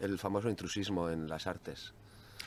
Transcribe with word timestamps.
el 0.00 0.18
famoso 0.18 0.48
intrusismo 0.48 1.10
en 1.10 1.28
las 1.28 1.46
artes. 1.46 1.92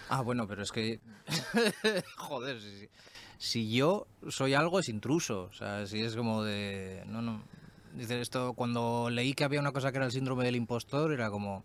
Ah, 0.09 0.21
bueno, 0.21 0.47
pero 0.47 0.63
es 0.63 0.71
que. 0.71 0.99
Joder, 2.17 2.61
si, 2.61 2.89
si, 3.37 3.71
yo 3.73 4.07
soy 4.29 4.53
algo 4.53 4.79
es 4.79 4.89
intruso. 4.89 5.43
O 5.43 5.53
sea, 5.53 5.85
si 5.87 6.01
es 6.01 6.15
como 6.15 6.43
de. 6.43 7.03
No, 7.07 7.21
no. 7.21 7.41
Dice 7.93 8.21
esto, 8.21 8.53
cuando 8.53 9.09
leí 9.09 9.33
que 9.33 9.43
había 9.43 9.59
una 9.59 9.71
cosa 9.71 9.91
que 9.91 9.97
era 9.97 10.05
el 10.05 10.11
síndrome 10.11 10.43
del 10.43 10.55
impostor, 10.55 11.11
era 11.13 11.29
como. 11.29 11.63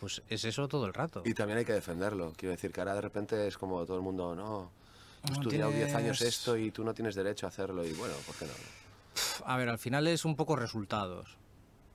Pues 0.00 0.22
es 0.28 0.44
eso 0.44 0.68
todo 0.68 0.86
el 0.86 0.94
rato. 0.94 1.22
Y 1.24 1.34
también 1.34 1.58
hay 1.58 1.64
que 1.64 1.72
defenderlo. 1.72 2.32
Quiero 2.36 2.52
decir 2.52 2.70
que 2.70 2.80
ahora 2.80 2.94
de 2.94 3.00
repente 3.00 3.46
es 3.46 3.56
como 3.56 3.84
todo 3.84 3.96
el 3.96 4.02
mundo, 4.02 4.34
no. 4.34 4.70
He 5.28 5.32
estudiado 5.32 5.72
10 5.72 5.94
años 5.94 6.20
esto 6.20 6.56
y 6.56 6.70
tú 6.70 6.84
no 6.84 6.94
tienes 6.94 7.14
derecho 7.14 7.46
a 7.46 7.48
hacerlo. 7.48 7.84
Y 7.84 7.92
bueno, 7.94 8.14
¿por 8.26 8.36
qué 8.36 8.44
no? 8.44 8.52
A 9.44 9.56
ver, 9.56 9.68
al 9.68 9.78
final 9.78 10.06
es 10.06 10.24
un 10.24 10.36
poco 10.36 10.54
resultados. 10.54 11.36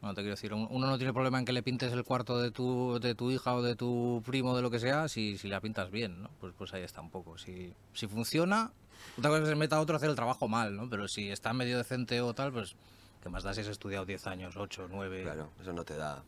No 0.02 0.10
te 0.16 0.22
quiero 0.22 0.32
decir, 0.36 0.52
uno 0.54 0.88
no 0.88 0.98
tiene 0.98 1.14
problema 1.14 1.38
en 1.38 1.46
que 1.46 1.54
le 1.54 1.62
pintes 1.62 1.94
el 1.94 2.04
cuarto 2.04 2.40
de 2.42 2.50
tu, 2.50 3.00
de 3.00 3.14
tu 3.14 3.30
hija 3.30 3.54
o 3.54 3.62
de 3.62 3.76
tu 3.76 4.24
primo, 4.26 4.56
de 4.56 4.64
lo 4.64 4.72
que 4.72 4.80
sea, 4.80 5.08
si, 5.08 5.38
si 5.38 5.48
la 5.48 5.62
pintas 5.62 5.92
bien, 5.92 6.23
¿no? 6.23 6.30
Pues, 6.40 6.54
pues 6.58 6.73
ahí 6.73 6.82
está 6.82 7.02
un 7.02 7.12
poco. 7.12 7.38
Si, 7.38 7.72
si 7.94 8.08
funciona, 8.08 8.72
otra 9.20 9.30
cosa 9.30 9.44
es 9.44 9.50
que 9.50 9.54
se 9.54 9.59
meta 9.59 9.76
a 9.78 9.82
otro 9.82 9.95
a 9.95 9.98
hacer 9.98 10.09
el 10.09 10.16
trabajo 10.16 10.48
mal, 10.48 10.76
¿no? 10.76 10.90
Pero 10.90 11.08
si 11.08 11.30
está 11.30 11.54
medio 11.54 11.78
decente 11.78 12.20
o 12.22 12.34
tal, 12.34 12.52
pues 12.52 12.76
que 13.22 13.30
más 13.30 13.44
da 13.44 13.54
si 13.54 13.62
has 13.62 13.68
estudiado 13.68 14.06
10 14.06 14.26
años, 14.26 14.58
8, 14.58 14.88
9. 14.90 15.22
Claro, 15.22 15.50
eso 15.62 15.72
no 15.72 15.84
te 15.84 15.95
da. 15.95 16.23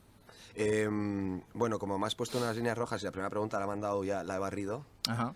Em, 0.53 1.41
bueno, 1.55 1.79
como 1.79 1.97
me 1.97 2.05
has 2.05 2.13
puesto 2.13 2.37
unas 2.37 2.55
líneas 2.55 2.77
rojas 2.77 3.01
y 3.01 3.05
la 3.05 3.11
primera 3.11 3.31
pregunta 3.31 3.57
la 3.57 3.65
he 3.65 3.67
mandado 3.67 4.03
ya, 4.03 4.23
la 4.23 4.35
he 4.35 4.39
barrido, 4.39 4.85
Ajá. 5.09 5.33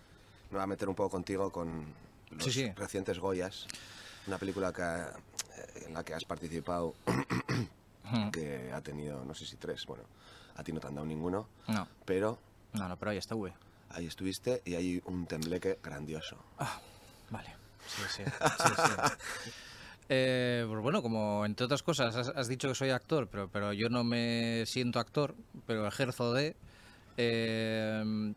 me 0.50 0.58
voy 0.58 0.62
a 0.62 0.66
meter 0.68 0.88
un 0.88 0.94
poco 0.94 1.10
contigo 1.10 1.50
con 1.50 1.86
los 2.30 2.44
Sí, 2.44 2.52
sí. 2.52 2.70
recientes 2.76 3.18
Goyas. 3.18 3.66
Una 4.28 4.38
película 4.38 4.72
que, 4.72 4.82
en 5.86 5.92
la 5.94 6.04
que 6.04 6.14
has 6.14 6.24
participado, 6.24 6.94
Que 8.32 8.70
ha 8.72 8.80
tenido, 8.80 9.24
no 9.24 9.34
sé 9.34 9.44
si 9.46 9.56
tres, 9.56 9.84
bueno, 9.86 10.04
a 10.56 10.62
ti 10.64 10.72
no 10.72 10.80
te 10.80 10.86
han 10.88 10.94
dado 10.94 11.06
ninguno, 11.06 11.48
No, 11.68 11.86
pero 12.04 12.38
no, 12.72 12.88
no, 12.88 12.96
pero 12.96 13.10
ahí 13.10 13.18
está, 13.18 13.34
güey. 13.34 13.52
ahí 13.90 14.06
estuviste 14.06 14.62
y 14.64 14.74
hay 14.74 15.02
un 15.06 15.26
tembleque 15.26 15.78
grandioso. 15.82 16.36
Ah, 16.58 16.78
vale. 17.30 17.54
Sí, 17.86 18.02
sí. 18.16 18.22
sí, 18.24 18.72
sí. 18.76 19.50
Eh, 20.10 20.64
pues 20.66 20.80
bueno, 20.80 21.02
como 21.02 21.44
entre 21.44 21.66
otras 21.66 21.82
cosas, 21.82 22.16
has, 22.16 22.28
has 22.28 22.48
dicho 22.48 22.66
que 22.66 22.74
soy 22.74 22.88
actor, 22.88 23.28
pero, 23.30 23.46
pero 23.52 23.74
yo 23.74 23.90
no 23.90 24.04
me 24.04 24.64
siento 24.64 25.00
actor, 25.00 25.34
pero 25.66 25.86
ejerzo 25.86 26.32
de. 26.32 26.56
eh, 27.18 28.32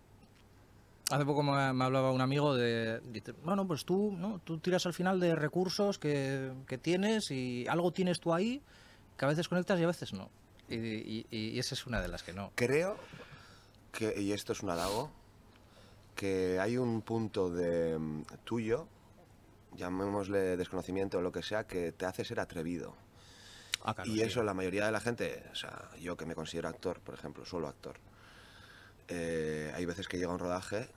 hace 1.09 1.25
poco 1.25 1.44
me, 1.44 1.72
me 1.73 1.83
hablaba 1.85 2.11
un 2.11 2.19
amigo 2.22 2.56
de. 2.56 3.00
bueno, 3.45 3.66
pues 3.66 3.85
tú, 3.85 4.13
¿no? 4.17 4.39
tú 4.44 4.58
tiras 4.58 4.85
al 4.85 4.94
final 4.94 5.19
de 5.22 5.35
recursos 5.35 5.97
que, 5.97 6.52
que 6.67 6.78
tienes 6.78 7.31
y 7.31 7.66
algo 7.69 7.91
tienes 7.91 8.19
tú 8.19 8.33
ahí 8.33 8.61
que 9.17 9.26
a 9.26 9.28
veces 9.28 9.48
conectas 9.48 9.80
y 9.80 9.84
a 9.84 9.88
veces 9.88 10.14
no. 10.14 10.30
Y, 10.70 10.76
y- 10.76 11.26
y 11.31 11.59
esa 11.59 11.76
es 11.76 11.86
una 11.86 12.02
de 12.02 12.08
las 12.08 12.23
que 12.23 12.34
no. 12.34 12.52
Creo 12.56 12.98
que, 13.92 14.20
y 14.22 14.31
esto 14.31 14.53
es 14.53 14.64
un 14.64 14.70
halago, 14.70 15.12
que 16.16 16.59
hay 16.59 16.78
un 16.78 17.02
punto 17.02 17.50
de 17.50 17.98
mm, 17.98 18.23
tuyo, 18.44 18.88
llamémosle 19.76 20.58
desconocimiento 20.58 21.18
o 21.18 21.22
lo 21.22 21.31
que 21.31 21.44
sea, 21.44 21.66
que 21.66 21.92
te 21.92 22.06
hace 22.06 22.23
ser 22.26 22.40
atrevido. 22.40 22.95
Ah, 23.84 23.94
claro, 23.95 24.09
y 24.12 24.16
sí. 24.18 24.22
eso 24.22 24.44
la 24.44 24.53
mayoría 24.53 24.86
de 24.86 24.92
la 24.92 25.00
gente, 25.02 25.44
o 25.52 25.56
sea, 25.56 25.90
yo 26.00 26.16
que 26.16 26.25
me 26.25 26.36
considero 26.36 26.70
actor, 26.70 27.00
por 27.00 27.16
ejemplo, 27.16 27.46
solo 27.46 27.68
actor, 27.68 27.96
eh, 29.08 29.72
hay 29.75 29.86
veces 29.86 30.08
que 30.08 30.18
llega 30.18 30.31
un 30.31 30.40
rodaje 30.40 30.88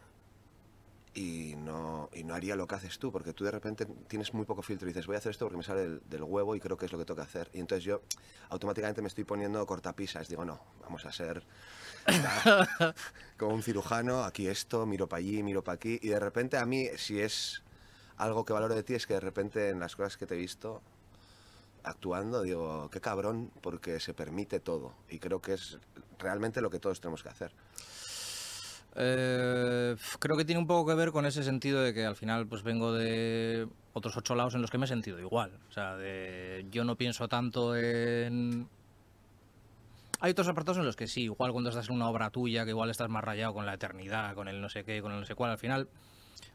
y 1.15 1.55
no, 1.57 2.11
y 2.13 2.25
no 2.25 2.35
haría 2.35 2.57
lo 2.57 2.67
que 2.67 2.75
haces 2.75 2.99
tú, 2.99 3.13
porque 3.13 3.33
tú 3.33 3.45
de 3.45 3.53
repente 3.53 3.87
tienes 4.09 4.35
muy 4.35 4.45
poco 4.45 4.63
filtro 4.63 4.89
y 4.89 4.93
dices, 4.93 5.07
voy 5.07 5.15
a 5.15 5.19
hacer 5.19 5.31
esto 5.31 5.45
porque 5.45 5.57
me 5.57 5.63
sale 5.63 6.01
del, 6.05 6.23
huevo 6.25 6.57
y 6.57 6.61
creo 6.61 6.77
que 6.77 6.87
es 6.87 6.93
lo 6.93 6.99
que 6.99 7.15
que 7.15 7.21
hacer. 7.21 7.51
Y 7.53 7.61
entonces 7.61 7.85
yo 7.85 8.03
automáticamente 8.49 9.01
me 9.01 9.09
estoy 9.09 9.25
poniendo 9.25 9.65
cortapisas, 9.65 10.29
digo, 10.29 10.45
no, 10.45 10.61
vamos 10.81 11.07
a 11.07 11.13
ser 11.13 11.45
como 13.39 13.55
un 13.55 13.63
cirujano, 13.63 14.25
aquí 14.25 14.49
esto, 14.49 14.87
miro 14.87 15.09
para 15.09 15.21
allí, 15.21 15.43
miro 15.43 15.63
para 15.63 15.77
aquí, 15.77 16.01
y 16.03 16.09
de 16.09 16.19
repente 16.19 16.59
a 16.59 16.67
mí, 16.67 16.89
si 16.97 17.21
es 17.21 17.63
algo 18.17 18.45
que 18.45 18.53
valoro 18.53 18.75
de 18.75 18.83
ti, 18.83 18.95
es 18.95 19.07
que 19.07 19.15
de 19.15 19.21
repente 19.21 19.69
en 19.69 19.79
las 19.79 19.95
cosas 19.95 20.17
que 20.17 20.27
te 20.27 20.35
he 20.35 20.39
visto 20.39 20.83
actuando, 21.85 22.43
digo, 22.43 22.91
qué 22.91 23.01
cabrón, 23.01 23.53
porque 23.61 24.01
se 24.01 24.15
permite 24.15 24.59
todo, 24.59 24.95
y 25.09 25.21
creo 25.21 25.41
que 25.41 25.55
es 25.55 25.79
realmente 26.19 26.61
lo 26.61 26.71
que 26.71 26.81
todos 26.81 27.01
tenemos 27.01 27.23
que 27.23 27.29
hacer. 27.29 27.53
Eh, 28.97 29.97
creo 30.21 30.37
que 30.37 30.45
tiene 30.45 30.61
un 30.61 30.67
poco 30.67 30.89
que 30.89 30.95
ver 30.95 31.11
con 31.11 31.27
ese 31.27 31.43
sentido 31.43 31.83
de 31.83 31.93
que 31.93 32.05
al 32.05 32.15
final 32.15 32.47
pues 32.47 32.63
vengo 32.63 32.93
de 32.93 33.67
otros 33.93 34.17
ocho 34.17 34.35
lados 34.35 34.55
en 34.55 34.63
los 34.63 34.71
que 34.71 34.79
me 34.79 34.85
he 34.85 34.89
sentido 34.89 35.19
igual. 35.19 35.59
O 35.69 35.73
sea, 35.73 35.97
de, 35.97 36.67
yo 36.71 36.85
no 36.85 36.97
pienso 36.97 37.29
tanto 37.29 37.77
en... 37.77 38.69
Hay 40.21 40.31
otros 40.31 40.49
apartados 40.49 40.79
en 40.79 40.87
los 40.87 40.97
que 40.97 41.07
sí, 41.07 41.25
igual 41.25 41.53
cuando 41.53 41.71
estás 41.71 41.89
en 41.89 41.97
una 41.97 42.09
obra 42.09 42.31
tuya, 42.31 42.65
que 42.65 42.71
igual 42.71 42.89
estás 42.89 43.09
más 43.09 43.25
rayado 43.25 43.53
con 43.53 43.67
la 43.67 43.75
eternidad, 43.75 44.35
con 44.35 44.49
el 44.49 44.61
no 44.61 44.69
sé 44.69 44.85
qué, 44.85 45.03
con 45.03 45.13
el 45.13 45.21
no 45.21 45.27
sé 45.27 45.35
cuál, 45.35 45.51
al 45.51 45.59
final 45.59 45.89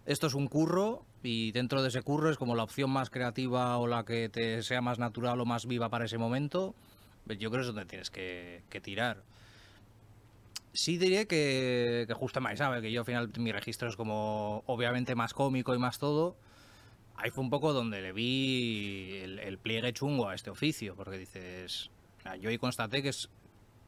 esto 0.06 0.28
es 0.28 0.34
un 0.34 0.48
curro 0.48 1.04
y 1.22 1.52
dentro 1.52 1.84
de 1.84 1.90
ese 1.90 2.02
curro 2.02 2.32
es 2.32 2.38
como 2.38 2.56
la 2.56 2.64
opción 2.64 2.90
más 2.90 3.10
creativa 3.10 3.78
o 3.78 3.86
la 3.86 4.06
que 4.06 4.30
te 4.30 4.64
sea 4.64 4.82
más 4.82 4.98
natural 4.98 5.40
o 5.40 5.46
más 5.46 5.68
viva 5.68 5.90
para 5.90 6.06
ese 6.06 6.18
momento. 6.18 6.74
Yo 7.28 7.52
creo 7.52 7.52
que 7.52 7.60
es 7.60 7.68
donde 7.68 7.86
tienes 7.86 8.10
que 8.10 8.82
tirar. 8.82 9.24
Sí 10.74 10.98
diré 10.98 11.28
que, 11.28 12.06
que 12.08 12.14
justo 12.14 12.42
Mai 12.42 12.56
sabe 12.56 12.82
que 12.82 12.92
yo 12.92 13.02
al 13.02 13.06
final 13.06 13.32
mi 13.38 13.52
registro 13.52 13.90
es 13.90 13.96
como 13.96 14.64
obviamente 14.68 15.16
más 15.16 15.34
cómico 15.34 15.74
y 15.74 15.80
más 15.80 15.98
todo. 16.00 16.38
Ahí 17.16 17.32
fue 17.32 17.44
un 17.44 17.50
poco 17.50 17.74
donde 17.74 18.02
le 18.02 18.14
vi 18.14 19.18
el, 19.24 19.40
el 19.40 19.58
pliegue 19.58 19.92
chungo 19.94 20.30
a 20.30 20.36
este 20.36 20.50
oficio, 20.50 20.96
porque 20.96 21.18
dices, 21.18 21.90
yo 22.40 22.50
ahí 22.50 22.58
constaté 22.58 23.02
que 23.02 23.10
es 23.10 23.30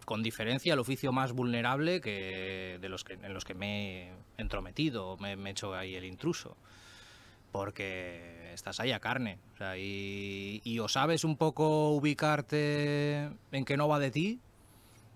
con 0.05 0.23
diferencia 0.23 0.73
el 0.73 0.79
oficio 0.79 1.11
más 1.11 1.31
vulnerable 1.31 2.01
que 2.01 2.77
de 2.81 2.89
los 2.89 3.03
que 3.03 3.13
en 3.13 3.33
los 3.33 3.45
que 3.45 3.53
me 3.53 4.09
he 4.09 4.13
entrometido, 4.37 5.15
me, 5.17 5.35
me 5.35 5.49
he 5.49 5.51
hecho 5.51 5.73
ahí 5.73 5.95
el 5.95 6.05
intruso. 6.05 6.57
Porque 7.51 8.53
estás 8.53 8.79
ahí 8.79 8.91
a 8.91 8.99
carne. 8.99 9.37
Y, 9.77 10.61
y 10.63 10.79
o 10.79 10.87
sabes 10.87 11.23
un 11.23 11.37
poco 11.37 11.91
ubicarte 11.91 13.29
en 13.51 13.65
que 13.65 13.77
no 13.77 13.87
va 13.87 13.99
de 13.99 14.11
ti, 14.11 14.39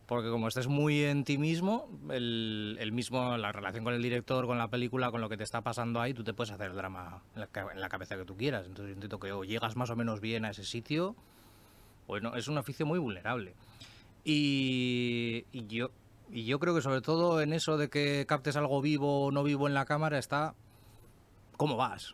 porque 0.05 0.29
como 0.29 0.47
estés 0.47 0.67
muy 0.67 1.03
en 1.03 1.23
ti 1.23 1.37
mismo, 1.37 1.89
el, 2.11 2.77
el 2.79 2.91
mismo, 2.91 3.37
la 3.37 3.51
relación 3.51 3.83
con 3.83 3.93
el 3.93 4.01
director, 4.01 4.45
con 4.45 4.57
la 4.57 4.67
película, 4.67 5.09
con 5.09 5.21
lo 5.21 5.29
que 5.29 5.37
te 5.37 5.43
está 5.43 5.61
pasando 5.61 5.99
ahí, 5.99 6.13
tú 6.13 6.23
te 6.23 6.33
puedes 6.33 6.51
hacer 6.51 6.71
el 6.71 6.75
drama 6.75 7.23
en 7.35 7.41
la, 7.41 7.71
en 7.73 7.81
la 7.81 7.89
cabeza 7.89 8.15
que 8.15 8.25
tú 8.25 8.37
quieras. 8.37 8.67
Entonces 8.67 8.89
yo 8.89 8.93
entiendo 8.93 9.19
que 9.19 9.31
o 9.31 9.43
llegas 9.43 9.75
más 9.75 9.89
o 9.89 9.95
menos 9.95 10.21
bien 10.21 10.45
a 10.45 10.51
ese 10.51 10.63
sitio, 10.63 11.15
bueno, 12.07 12.35
es 12.35 12.47
un 12.47 12.57
oficio 12.57 12.85
muy 12.85 12.99
vulnerable. 12.99 13.55
Y, 14.23 15.45
y 15.51 15.65
yo, 15.67 15.89
y 16.31 16.45
yo 16.45 16.59
creo 16.59 16.75
que 16.75 16.81
sobre 16.81 17.01
todo 17.01 17.41
en 17.41 17.53
eso 17.53 17.77
de 17.77 17.89
que 17.89 18.25
captes 18.27 18.55
algo 18.57 18.81
vivo 18.81 19.25
o 19.25 19.31
no 19.31 19.43
vivo 19.43 19.67
en 19.67 19.73
la 19.73 19.85
cámara 19.85 20.19
está 20.19 20.53
cómo 21.57 21.77
vas. 21.77 22.13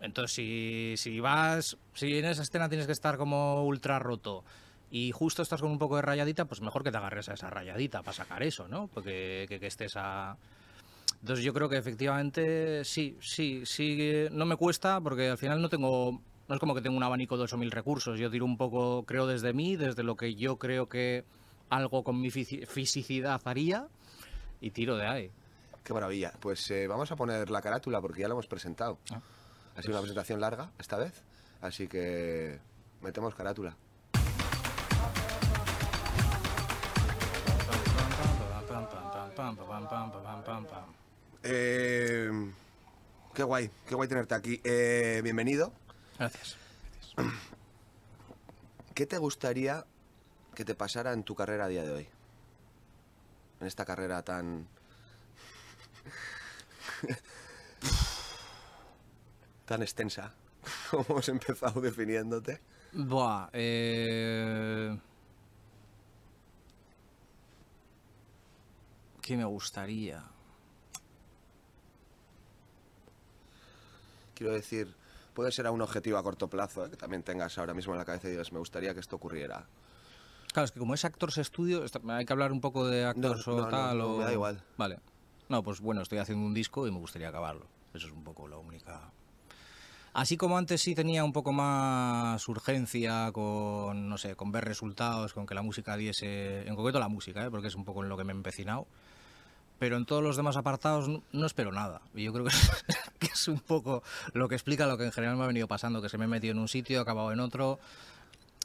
Entonces, 0.00 0.34
si, 0.34 0.94
si 0.96 1.20
vas, 1.20 1.78
si 1.94 2.18
en 2.18 2.26
esa 2.26 2.42
escena 2.42 2.68
tienes 2.68 2.86
que 2.86 2.92
estar 2.92 3.16
como 3.16 3.64
ultra 3.64 3.98
roto 3.98 4.44
y 4.94 5.10
justo 5.10 5.40
estás 5.42 5.60
con 5.62 5.70
un 5.70 5.78
poco 5.78 5.96
de 5.96 6.02
rayadita, 6.02 6.44
pues 6.44 6.60
mejor 6.60 6.84
que 6.84 6.90
te 6.92 6.98
agarres 6.98 7.28
a 7.30 7.32
esa 7.34 7.48
rayadita 7.48 8.02
para 8.02 8.12
sacar 8.12 8.42
eso, 8.42 8.68
¿no? 8.68 8.88
Porque 8.88 9.46
que, 9.48 9.58
que 9.58 9.66
estés 9.66 9.94
a... 9.96 10.36
Entonces 11.22 11.42
yo 11.44 11.54
creo 11.54 11.68
que 11.68 11.78
efectivamente 11.78 12.84
sí, 12.84 13.16
sí, 13.20 13.62
sí, 13.64 14.26
no 14.32 14.44
me 14.44 14.56
cuesta 14.56 15.00
porque 15.00 15.30
al 15.30 15.38
final 15.38 15.62
no 15.62 15.68
tengo, 15.70 16.20
no 16.48 16.54
es 16.54 16.60
como 16.60 16.74
que 16.74 16.82
tengo 16.82 16.96
un 16.96 17.02
abanico 17.02 17.38
de 17.38 17.44
8.000 17.44 17.70
recursos, 17.70 18.18
yo 18.18 18.30
tiro 18.30 18.44
un 18.44 18.56
poco, 18.58 19.04
creo 19.04 19.26
desde 19.26 19.52
mí, 19.54 19.76
desde 19.76 20.02
lo 20.02 20.14
que 20.16 20.34
yo 20.34 20.58
creo 20.58 20.88
que 20.88 21.24
algo 21.70 22.04
con 22.04 22.20
mi 22.20 22.30
fisi- 22.30 22.66
fisicidad 22.66 23.40
haría 23.46 23.86
y 24.60 24.72
tiro 24.72 24.96
de 24.96 25.06
ahí. 25.06 25.30
Qué 25.84 25.94
maravilla. 25.94 26.32
Pues 26.38 26.70
eh, 26.70 26.86
vamos 26.86 27.10
a 27.10 27.16
poner 27.16 27.50
la 27.50 27.62
carátula 27.62 28.00
porque 28.02 28.20
ya 28.20 28.28
la 28.28 28.34
hemos 28.34 28.46
presentado. 28.46 28.98
Ah. 29.10 29.20
Ha 29.76 29.80
sido 29.82 29.94
una 29.94 30.00
presentación 30.02 30.38
larga 30.40 30.70
esta 30.78 30.98
vez, 30.98 31.22
así 31.62 31.88
que 31.88 32.58
metemos 33.00 33.34
carátula. 33.34 33.74
Eh, 41.42 42.30
qué 43.34 43.42
guay, 43.42 43.70
qué 43.86 43.94
guay 43.94 44.08
tenerte 44.08 44.34
aquí. 44.34 44.60
Eh, 44.62 45.20
bienvenido. 45.24 45.72
Gracias. 46.18 46.56
¿Qué 48.94 49.06
te 49.06 49.18
gustaría 49.18 49.86
que 50.54 50.64
te 50.64 50.74
pasara 50.74 51.12
en 51.12 51.24
tu 51.24 51.34
carrera 51.34 51.64
a 51.64 51.68
día 51.68 51.82
de 51.82 51.90
hoy? 51.90 52.08
En 53.60 53.66
esta 53.66 53.84
carrera 53.84 54.22
tan... 54.22 54.68
tan 59.64 59.82
extensa, 59.82 60.34
como 60.90 61.06
hemos 61.08 61.28
empezado 61.28 61.80
definiéndote. 61.80 62.60
Buah, 62.92 63.48
eh... 63.54 64.94
¿Qué 69.32 69.38
me 69.38 69.46
gustaría? 69.46 70.22
Quiero 74.34 74.52
decir, 74.52 74.94
puede 75.32 75.50
ser 75.50 75.66
a 75.66 75.70
un 75.70 75.80
objetivo 75.80 76.18
a 76.18 76.22
corto 76.22 76.50
plazo, 76.50 76.84
eh, 76.84 76.90
que 76.90 76.98
también 76.98 77.22
tengas 77.22 77.56
ahora 77.56 77.72
mismo 77.72 77.94
en 77.94 77.98
la 77.98 78.04
cabeza 78.04 78.28
y 78.28 78.32
digas, 78.32 78.52
me 78.52 78.58
gustaría 78.58 78.92
que 78.92 79.00
esto 79.00 79.16
ocurriera. 79.16 79.66
Claro, 80.52 80.66
es 80.66 80.72
que 80.72 80.78
como 80.78 80.92
es 80.92 81.06
Actors 81.06 81.36
Studio, 81.36 81.82
hay 82.08 82.26
que 82.26 82.32
hablar 82.34 82.52
un 82.52 82.60
poco 82.60 82.86
de 82.86 83.06
Actors 83.06 83.46
no, 83.46 83.54
o 83.54 83.60
no, 83.62 83.68
tal. 83.68 83.96
no, 83.96 84.06
o... 84.06 84.18
me 84.18 84.24
da 84.24 84.32
igual. 84.34 84.62
Vale. 84.76 84.98
No, 85.48 85.62
pues 85.62 85.80
bueno, 85.80 86.02
estoy 86.02 86.18
haciendo 86.18 86.44
un 86.44 86.52
disco 86.52 86.86
y 86.86 86.90
me 86.90 86.98
gustaría 86.98 87.30
acabarlo. 87.30 87.66
Eso 87.94 88.08
es 88.08 88.12
un 88.12 88.24
poco 88.24 88.46
la 88.46 88.58
única. 88.58 89.12
Así 90.12 90.36
como 90.36 90.58
antes 90.58 90.82
sí 90.82 90.94
tenía 90.94 91.24
un 91.24 91.32
poco 91.32 91.52
más 91.52 92.46
urgencia 92.48 93.32
con, 93.32 94.10
no 94.10 94.18
sé, 94.18 94.36
con 94.36 94.52
ver 94.52 94.66
resultados, 94.66 95.32
con 95.32 95.46
que 95.46 95.54
la 95.54 95.62
música 95.62 95.96
diese, 95.96 96.68
en 96.68 96.76
concreto 96.76 96.98
la 96.98 97.08
música, 97.08 97.46
¿eh? 97.46 97.50
porque 97.50 97.68
es 97.68 97.74
un 97.74 97.86
poco 97.86 98.02
en 98.02 98.10
lo 98.10 98.18
que 98.18 98.24
me 98.24 98.34
he 98.34 98.36
empecinado. 98.36 98.86
Pero 99.78 99.96
en 99.96 100.06
todos 100.06 100.22
los 100.22 100.36
demás 100.36 100.56
apartados 100.56 101.08
no, 101.08 101.22
no 101.32 101.46
espero 101.46 101.72
nada. 101.72 102.02
Y 102.14 102.24
yo 102.24 102.32
creo 102.32 102.44
que 103.18 103.26
es, 103.26 103.48
un 103.48 103.60
poco 103.60 104.02
lo 104.32 104.48
que 104.48 104.54
explica 104.54 104.86
lo 104.86 104.96
que 104.96 105.04
en 105.04 105.12
general 105.12 105.36
me 105.36 105.44
ha 105.44 105.48
venido 105.48 105.66
pasando, 105.68 106.00
que 106.00 106.08
se 106.08 106.18
me 106.18 106.24
he 106.24 106.28
metido 106.28 106.52
en 106.52 106.58
un 106.58 106.68
sitio, 106.68 106.98
he 106.98 107.02
acabado 107.02 107.32
en 107.32 107.40
otro, 107.40 107.80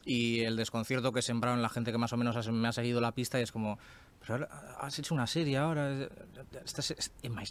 y 0.08 0.42
el 0.42 0.56
desconcierto 0.56 1.12
que 1.12 1.20
en 1.28 1.62
la 1.62 1.70
gente 1.70 1.92
que 1.92 1.98
más 1.98 2.14
o 2.14 2.18
menos 2.18 2.50
me 2.50 2.68
ha 2.68 2.72
seguido 2.72 3.02
la 3.02 3.12
pista 3.12 3.40
y 3.40 3.44
es 3.44 3.52
como, 3.52 3.78
pero 4.26 4.48
has 4.80 4.98
hecho 4.98 5.14
una 5.14 5.28
serie 5.28 5.58
ahora, 5.58 6.08
estás, 6.64 6.94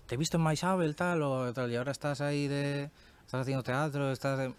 te 0.07 0.15
he 0.15 0.19
visto 0.19 0.39
en 0.39 0.43
Maisabel 0.43 0.97
tal 0.97 1.23
o 1.23 1.53
y 1.69 1.77
ahora 1.77 1.93
estás 1.93 2.23
ahí 2.23 2.49
de, 2.49 2.91
estás 3.25 3.43
haciendo 3.43 3.63
teatro, 3.63 4.11
estás... 4.11 4.53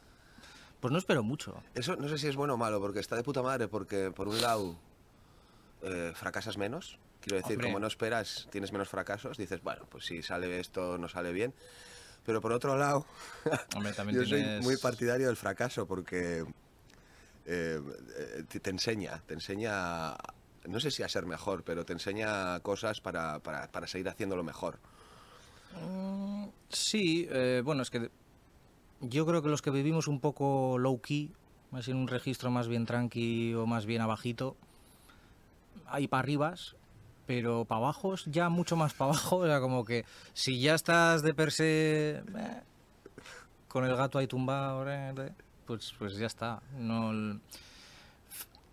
Pues 0.79 0.91
no 0.91 0.99
espero 0.99 1.23
mucho. 1.23 1.55
Eso 1.73 1.95
no 1.95 2.07
sé 2.07 2.19
si 2.19 2.27
es 2.27 2.35
bueno 2.35 2.53
o 2.53 2.57
malo, 2.57 2.79
porque 2.79 2.99
está 2.99 3.15
de 3.15 3.23
puta 3.23 3.41
madre, 3.41 3.67
porque 3.67 4.11
por 4.11 4.27
un 4.27 4.39
lado 4.39 4.75
eh, 5.81 6.11
fracasas 6.13 6.55
menos. 6.57 6.99
Quiero 7.27 7.43
decir, 7.43 7.57
Hombre. 7.57 7.67
como 7.67 7.79
no 7.79 7.87
esperas, 7.87 8.47
tienes 8.51 8.71
menos 8.71 8.87
fracasos, 8.87 9.37
dices, 9.37 9.61
bueno, 9.61 9.85
pues 9.89 10.05
si 10.05 10.21
sale 10.21 10.61
esto, 10.61 10.97
no 10.97 11.09
sale 11.09 11.33
bien. 11.33 11.53
Pero 12.25 12.39
por 12.39 12.53
otro 12.53 12.77
lado, 12.77 13.05
Hombre, 13.75 13.93
yo 14.13 14.25
soy 14.25 14.43
muy 14.61 14.77
partidario 14.77 15.27
del 15.27 15.35
fracaso, 15.35 15.85
porque 15.85 16.45
eh, 17.45 17.81
eh, 18.17 18.43
te, 18.61 18.69
enseña, 18.69 19.21
te 19.25 19.33
enseña, 19.33 20.15
no 20.67 20.79
sé 20.79 20.89
si 20.89 21.03
a 21.03 21.09
ser 21.09 21.25
mejor, 21.25 21.63
pero 21.63 21.83
te 21.83 21.91
enseña 21.91 22.61
cosas 22.61 23.01
para, 23.01 23.39
para, 23.39 23.67
para 23.71 23.87
seguir 23.87 24.07
haciéndolo 24.07 24.43
mejor. 24.43 24.79
Sí, 26.69 27.27
eh, 27.29 27.61
bueno, 27.63 27.81
es 27.81 27.89
que 27.89 28.09
yo 29.01 29.25
creo 29.25 29.41
que 29.41 29.49
los 29.49 29.61
que 29.61 29.69
vivimos 29.69 30.07
un 30.07 30.21
poco 30.21 30.77
low 30.77 31.01
key, 31.01 31.33
más 31.71 31.89
en 31.89 31.97
un 31.97 32.07
registro 32.07 32.51
más 32.51 32.69
bien 32.69 32.85
tranqui 32.85 33.53
o 33.53 33.65
más 33.65 33.85
bien 33.85 34.01
abajito, 34.01 34.55
hay 35.85 36.07
para 36.07 36.19
arribas, 36.19 36.75
pero 37.27 37.65
para 37.65 37.79
abajo 37.81 38.15
ya 38.25 38.49
mucho 38.49 38.75
más 38.75 38.93
para 38.93 39.11
abajo, 39.11 39.37
o 39.37 39.45
sea, 39.45 39.59
como 39.59 39.85
que 39.85 40.05
si 40.33 40.59
ya 40.59 40.73
estás 40.73 41.21
de 41.21 41.33
per 41.35 41.51
se 41.51 42.09
eh, 42.17 42.61
con 43.67 43.85
el 43.85 43.95
gato 43.95 44.17
ahí 44.17 44.25
tumbado, 44.27 44.89
eh, 44.89 45.13
pues, 45.65 45.93
pues 45.99 46.15
ya 46.17 46.25
está. 46.25 46.61
No, 46.79 47.39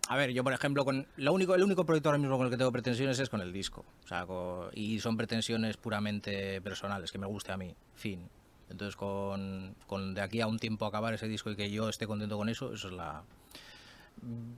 a 0.07 0.15
ver, 0.17 0.31
yo 0.31 0.43
por 0.43 0.53
ejemplo, 0.53 0.85
con 0.85 1.07
lo 1.17 1.33
único, 1.33 1.55
el 1.55 1.63
único 1.63 1.83
proyecto 1.85 2.09
ahora 2.09 2.19
mismo 2.19 2.37
con 2.37 2.45
el 2.45 2.51
que 2.51 2.57
tengo 2.57 2.71
pretensiones 2.71 3.17
es 3.19 3.29
con 3.29 3.41
el 3.41 3.51
disco. 3.51 3.83
O 4.03 4.07
sea, 4.07 4.25
co- 4.25 4.69
y 4.73 4.99
son 4.99 5.17
pretensiones 5.17 5.77
puramente 5.77 6.61
personales, 6.61 7.11
que 7.11 7.17
me 7.17 7.25
guste 7.25 7.51
a 7.51 7.57
mí, 7.57 7.75
fin. 7.95 8.29
Entonces, 8.69 8.95
con, 8.95 9.75
con 9.87 10.13
de 10.13 10.21
aquí 10.21 10.41
a 10.41 10.47
un 10.47 10.59
tiempo 10.59 10.85
acabar 10.85 11.13
ese 11.13 11.27
disco 11.27 11.49
y 11.51 11.55
que 11.55 11.69
yo 11.71 11.89
esté 11.89 12.05
contento 12.07 12.37
con 12.37 12.49
eso, 12.49 12.71
eso 12.73 12.87
es 12.87 12.93
la... 12.93 13.23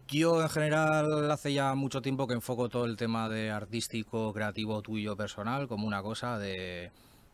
Yo 0.08 0.42
en 0.42 0.50
general 0.50 1.30
hace 1.30 1.54
ya 1.54 1.76
mucho 1.76 2.02
tiempo 2.02 2.28
que 2.28 2.34
enfoco 2.34 2.70
todo 2.70 2.86
el 2.86 2.96
tema 2.96 3.28
de 3.28 3.52
artístico, 3.52 4.32
creativo, 4.34 4.82
tuyo, 4.82 5.18
personal, 5.18 5.68
como 5.68 5.86
una 5.86 6.02
cosa 6.02 6.38
de 6.38 6.92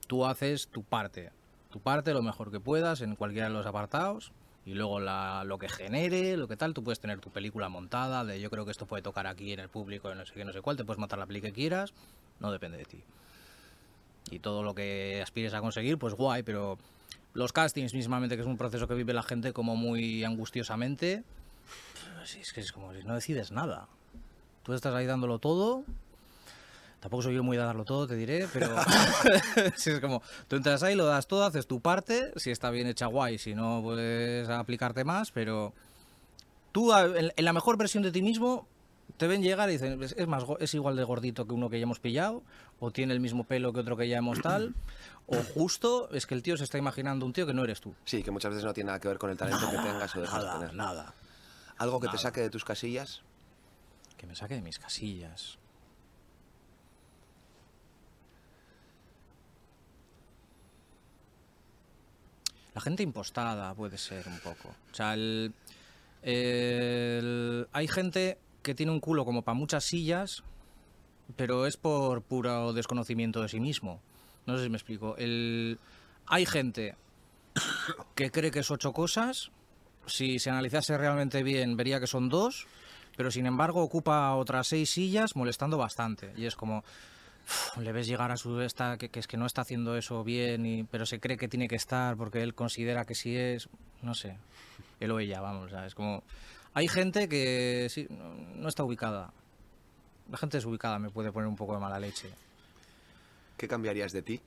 tú 0.07 0.25
haces 0.25 0.68
tu 0.69 0.83
parte, 0.83 1.31
tu 1.69 1.80
parte 1.80 2.13
lo 2.13 2.24
mejor 2.24 2.50
que 2.51 2.59
puedas 2.59 3.01
en 3.01 3.15
cualquiera 3.15 3.47
de 3.50 3.53
los 3.53 3.68
apartados 3.68 4.31
y 4.65 4.74
luego 4.74 5.00
la- 5.00 5.44
lo 5.44 5.59
que 5.59 5.69
genere, 5.69 6.35
lo 6.35 6.47
que 6.47 6.57
tal, 6.57 6.74
tú 6.74 6.83
puedes 6.83 7.00
tener 7.00 7.19
tu 7.19 7.30
película 7.30 7.69
montada, 7.69 8.25
de 8.25 8.41
yo 8.41 8.50
creo 8.50 8.65
que 8.65 8.71
esto 8.71 8.88
puede 8.88 9.03
tocar 9.03 9.27
aquí 9.27 9.53
en 9.53 9.59
el 9.59 9.69
público, 9.69 10.13
no 10.15 10.25
sé 10.25 10.33
qué, 10.33 10.44
no 10.44 10.53
sé 10.53 10.62
cuál, 10.62 10.75
te 10.77 10.83
puedes 10.85 11.00
montar 11.00 11.19
la 11.19 11.27
peli 11.27 11.41
que 11.41 11.51
quieras, 11.51 11.94
no 12.39 12.51
depende 12.51 12.80
de 12.80 12.85
ti. 12.85 13.03
Y 14.31 14.39
todo 14.39 14.63
lo 14.63 14.74
que 14.74 15.21
aspires 15.21 15.53
a 15.53 15.62
conseguir, 15.62 16.00
pues 16.00 16.15
guay, 16.15 16.41
pero 16.41 16.80
los 17.33 17.53
castings 17.53 17.94
mismamente, 17.94 18.35
que 18.35 18.41
es 18.41 18.47
un 18.47 18.57
proceso 18.57 18.88
que 18.88 18.95
vive 18.95 19.13
la 19.13 19.24
gente 19.24 19.53
como 19.53 19.75
muy 19.75 20.24
angustiosamente, 20.24 21.24
pues 22.18 22.36
es 22.36 22.54
que 22.54 22.62
es 22.62 22.71
como 22.71 22.94
si 22.94 23.04
no 23.04 23.15
decides 23.15 23.51
nada. 23.51 23.88
Tú 24.63 24.74
estás 24.74 24.94
ahí 24.94 25.06
dándolo 25.06 25.39
todo. 25.39 25.83
Tampoco 27.01 27.24
soy 27.24 27.36
yo 27.36 27.44
muy 27.44 27.57
de 27.57 27.63
darlo 27.63 27.83
todo, 27.83 28.07
te 28.07 28.15
diré, 28.15 28.48
pero 28.54 28.74
sí, 29.75 29.89
es 29.89 30.00
como, 30.00 30.21
tú 30.48 30.56
entras 30.56 30.83
ahí, 30.83 30.95
lo 30.95 31.06
das 31.06 31.27
todo, 31.27 31.44
haces 31.44 31.68
tu 31.68 31.81
parte, 31.81 32.31
si 32.38 32.50
está 32.50 32.69
bien 32.69 32.88
hecha 32.88 33.07
guay, 33.07 33.38
si 33.38 33.54
no 33.56 33.81
puedes 33.83 34.48
aplicarte 34.48 35.04
más, 35.04 35.31
pero 35.31 35.74
tú 36.71 36.94
en, 36.95 37.33
en 37.36 37.45
la 37.45 37.51
mejor 37.51 37.75
versión 37.75 38.04
de 38.04 38.12
ti 38.13 38.21
mismo 38.21 38.66
te 39.18 39.27
ven 39.27 39.44
llegar 39.44 39.69
y 39.69 39.74
dicen, 39.74 40.01
es, 40.01 40.27
más, 40.27 40.45
es 40.62 40.74
igual 40.75 40.95
de 40.95 41.04
gordito 41.04 41.45
que 41.45 41.54
uno 41.54 41.69
que 41.69 41.77
ya 41.77 41.83
hemos 41.83 42.00
pillado, 42.00 42.42
o 42.80 42.89
tiene 42.92 43.12
el 43.13 43.19
mismo 43.19 43.44
pelo 43.44 43.74
que 43.74 43.81
otro 43.81 43.98
que 43.98 44.07
ya 44.07 44.19
hemos 44.19 44.42
tal, 44.42 44.74
o 45.27 45.36
justo 45.54 46.09
es 46.13 46.25
que 46.25 46.36
el 46.36 46.42
tío 46.42 46.56
se 46.56 46.63
está 46.63 46.77
imaginando 46.77 47.25
un 47.25 47.33
tío 47.33 47.45
que 47.45 47.54
no 47.54 47.66
eres 47.66 47.81
tú. 47.81 47.94
Sí, 48.06 48.24
que 48.24 48.31
muchas 48.31 48.51
veces 48.51 48.63
no 48.63 48.74
tiene 48.74 48.88
nada 48.88 49.00
que 49.01 49.09
ver 49.09 49.18
con 49.18 49.30
el 49.30 49.36
talento 49.36 49.69
que 49.69 49.75
tengas 49.75 50.16
o 50.16 50.21
dejas 50.21 50.39
de 50.39 50.45
Nada, 50.48 50.59
tener. 50.59 50.74
nada. 50.74 51.13
Algo 51.78 52.00
que 52.00 52.08
te 52.08 52.18
saque 52.18 52.42
de 52.42 52.50
tus 52.50 52.64
casillas. 52.66 53.22
Que 54.18 54.25
me 54.28 54.36
saque 54.36 54.56
de 54.56 54.62
mis 54.62 54.80
casillas. 54.80 55.58
La 62.74 62.81
gente 62.81 63.04
impostada 63.04 63.74
puede 63.75 63.98
ser 63.98 64.28
un 64.28 64.40
poco. 64.40 64.70
O 64.92 64.96
sea, 64.96 65.14
el- 65.14 65.54
el- 66.24 67.68
hay 67.72 67.88
gente 67.88 68.38
que 68.64 68.74
tiene 68.74 68.92
un 68.92 69.00
culo 69.00 69.26
como 69.26 69.44
para 69.44 69.56
muchas 69.56 69.84
sillas, 69.84 70.44
pero 71.36 71.66
es 71.68 71.78
por 71.78 72.22
puro 72.24 72.74
desconocimiento 72.74 73.42
de 73.42 73.50
sí 73.50 73.60
mismo. 73.60 74.02
No 74.46 74.58
sé 74.58 74.64
si 74.64 74.69
me 74.69 74.78
explico. 74.78 75.16
El, 75.18 75.78
hay 76.26 76.46
gente 76.46 76.96
que 78.16 78.31
cree 78.31 78.50
que 78.52 78.60
es 78.60 78.72
ocho 78.72 78.92
cosas. 78.92 79.52
Si 80.06 80.40
se 80.40 80.50
analizase 80.50 80.98
realmente 80.98 81.44
bien, 81.44 81.78
vería 81.78 82.00
que 82.00 82.08
son 82.08 82.30
dos. 82.30 82.68
Pero 83.16 83.32
sin 83.32 83.46
embargo, 83.46 83.82
ocupa 83.84 84.34
otras 84.36 84.68
seis 84.68 84.90
sillas, 84.90 85.36
molestando 85.36 85.78
bastante. 85.78 86.34
Y 86.36 86.46
es 86.46 86.56
como. 86.56 86.80
uf, 86.80 87.78
le 87.78 87.92
ves 87.92 88.08
llegar 88.08 88.32
a 88.32 88.38
su 88.38 88.60
esta 88.62 88.98
que, 88.98 89.10
que 89.10 89.20
es 89.20 89.28
que 89.28 89.38
no 89.38 89.46
está 89.46 89.62
haciendo 89.62 89.96
eso 89.96 90.24
bien, 90.24 90.66
y, 90.66 90.84
pero 90.84 91.06
se 91.06 91.20
cree 91.20 91.38
que 91.38 91.48
tiene 91.48 91.68
que 91.68 91.76
estar 91.76 92.18
porque 92.18 92.42
él 92.42 92.56
considera 92.56 93.06
que 93.06 93.16
sí 93.16 93.36
es. 93.36 93.70
No 94.02 94.14
sé. 94.14 94.38
Él 95.00 95.12
o 95.12 95.20
ella, 95.20 95.42
vamos. 95.42 95.72
es 95.72 95.96
como. 95.96 96.24
Hay 96.74 96.88
gente 96.88 97.30
que 97.30 97.88
sí, 97.90 98.08
no, 98.10 98.34
no 98.56 98.68
está 98.68 98.84
ubicada. 98.84 99.32
La 100.32 100.38
gente 100.38 100.58
desubicada 100.58 100.98
me 100.98 101.10
puede 101.10 101.32
poner 101.32 101.48
un 101.48 101.56
poco 101.56 101.74
de 101.74 101.80
mala 101.80 102.00
leche. 102.00 102.30
¿Qué 103.58 103.68
cambiarías 103.68 104.12
de 104.12 104.22
ti? 104.22 104.42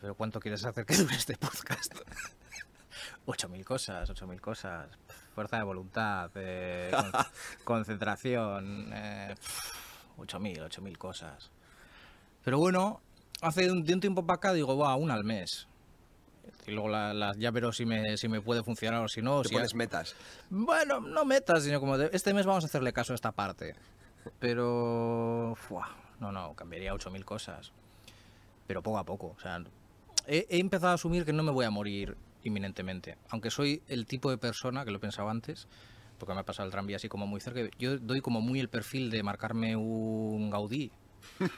Pero 0.00 0.14
¿cuánto 0.14 0.40
quieres 0.40 0.64
hacer 0.64 0.84
que 0.84 0.96
dure 0.96 1.16
este 1.16 1.36
podcast? 1.36 1.94
8.000 3.26 3.64
cosas, 3.64 4.10
8.000 4.10 4.40
cosas. 4.40 4.88
Fuerza 5.34 5.58
de 5.58 5.62
voluntad, 5.64 6.30
eh, 6.34 6.90
con- 6.92 7.12
concentración. 7.64 8.90
Eh, 8.92 9.34
8.000, 10.18 10.68
8.000 10.68 10.96
cosas. 10.98 11.50
Pero 12.44 12.58
bueno, 12.58 13.00
hace 13.40 13.70
un, 13.70 13.84
de 13.84 13.94
un 13.94 14.00
tiempo 14.00 14.26
para 14.26 14.36
acá 14.36 14.52
digo, 14.52 14.76
va, 14.76 14.94
una 14.96 15.14
al 15.14 15.24
mes. 15.24 15.68
Y 16.66 16.72
luego 16.72 16.88
la, 16.88 17.12
la- 17.14 17.34
ya 17.36 17.50
veré 17.50 17.72
si 17.72 17.86
me, 17.86 18.16
si 18.16 18.28
me 18.28 18.40
puede 18.40 18.62
funcionar 18.62 19.04
o 19.04 19.08
si 19.08 19.22
no. 19.22 19.42
Te 19.42 19.48
si 19.48 19.54
pones 19.54 19.74
metas. 19.74 20.14
bueno, 20.50 21.00
no 21.00 21.24
metas, 21.24 21.62
sino 21.62 21.78
como 21.80 21.96
de, 21.98 22.10
este 22.12 22.34
mes 22.34 22.46
vamos 22.46 22.64
a 22.64 22.66
hacerle 22.66 22.92
caso 22.92 23.12
a 23.12 23.16
esta 23.16 23.32
parte. 23.32 23.74
Pero. 24.38 25.54
fuah, 25.56 25.88
no, 26.20 26.32
no, 26.32 26.54
cambiaría 26.54 26.92
8.000 26.94 27.24
cosas. 27.24 27.72
Pero 28.66 28.82
poco 28.82 28.98
a 28.98 29.04
poco. 29.04 29.34
O 29.36 29.40
sea, 29.40 29.62
he, 30.26 30.46
he 30.50 30.58
empezado 30.58 30.92
a 30.92 30.94
asumir 30.94 31.24
que 31.24 31.32
no 31.32 31.42
me 31.42 31.52
voy 31.52 31.64
a 31.64 31.70
morir 31.70 32.16
inminentemente. 32.48 33.16
Aunque 33.30 33.50
soy 33.50 33.82
el 33.88 34.06
tipo 34.06 34.30
de 34.30 34.38
persona, 34.38 34.84
que 34.84 34.90
lo 34.90 34.96
he 34.96 35.00
pensado 35.00 35.28
antes, 35.28 35.68
porque 36.18 36.34
me 36.34 36.40
ha 36.40 36.44
pasado 36.44 36.66
el 36.66 36.72
tranvía 36.72 36.96
así 36.96 37.08
como 37.08 37.26
muy 37.26 37.40
cerca, 37.40 37.60
yo 37.78 37.98
doy 37.98 38.20
como 38.20 38.40
muy 38.40 38.58
el 38.60 38.68
perfil 38.68 39.10
de 39.10 39.22
marcarme 39.22 39.76
un 39.76 40.50
Gaudí. 40.50 40.90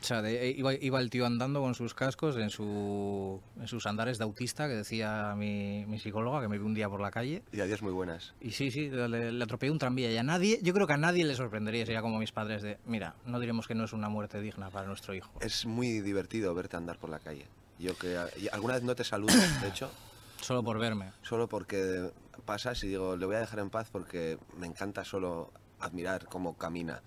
O 0.00 0.04
sea, 0.04 0.22
de- 0.22 0.50
iba, 0.56 0.72
iba 0.74 1.00
el 1.00 1.10
tío 1.10 1.26
andando 1.26 1.60
con 1.60 1.74
sus 1.74 1.92
cascos 1.92 2.36
en, 2.36 2.50
su, 2.50 3.40
en 3.58 3.66
sus 3.66 3.84
andares 3.84 4.16
de 4.18 4.22
autista, 4.22 4.68
que 4.68 4.74
decía 4.74 5.34
mi, 5.36 5.84
mi 5.86 5.98
psicóloga, 5.98 6.40
que 6.40 6.46
me 6.46 6.56
vio 6.56 6.66
un 6.68 6.74
día 6.74 6.88
por 6.88 7.00
la 7.00 7.10
calle. 7.10 7.42
Y 7.52 7.58
adiós 7.60 7.82
muy 7.82 7.90
buenas. 7.90 8.32
Y 8.40 8.52
sí, 8.52 8.70
sí, 8.70 8.88
le, 8.90 9.32
le 9.32 9.42
atropellé 9.44 9.72
un 9.72 9.80
tranvía 9.80 10.08
y 10.12 10.16
a 10.16 10.22
nadie, 10.22 10.60
yo 10.62 10.72
creo 10.72 10.86
que 10.86 10.92
a 10.92 10.98
nadie 10.98 11.24
le 11.24 11.34
sorprendería, 11.34 11.84
sería 11.84 12.00
como 12.00 12.20
mis 12.20 12.30
padres 12.30 12.62
de, 12.62 12.78
mira, 12.86 13.16
no 13.26 13.40
diremos 13.40 13.66
que 13.66 13.74
no 13.74 13.86
es 13.86 13.92
una 13.92 14.08
muerte 14.08 14.40
digna 14.40 14.70
para 14.70 14.86
nuestro 14.86 15.14
hijo. 15.14 15.32
Es 15.40 15.66
muy 15.66 16.00
divertido 16.00 16.54
verte 16.54 16.76
andar 16.76 16.96
por 16.98 17.10
la 17.10 17.18
calle. 17.18 17.46
Yo 17.80 17.98
que 17.98 18.16
alguna 18.52 18.74
vez 18.74 18.84
no 18.84 18.94
te 18.94 19.02
saludo, 19.02 19.34
de 19.62 19.68
hecho, 19.68 19.90
Solo 20.40 20.62
por 20.62 20.78
verme. 20.78 21.12
solo 21.22 21.48
porque 21.48 22.12
pasas 22.44 22.82
y 22.84 22.88
digo, 22.88 23.16
le 23.16 23.26
voy 23.26 23.36
a 23.36 23.40
dejar 23.40 23.58
en 23.58 23.70
paz 23.70 23.88
porque 23.90 24.38
me 24.56 24.66
encanta 24.66 25.04
solo 25.04 25.52
admirar 25.80 26.26
cómo 26.26 26.56
camina. 26.56 27.02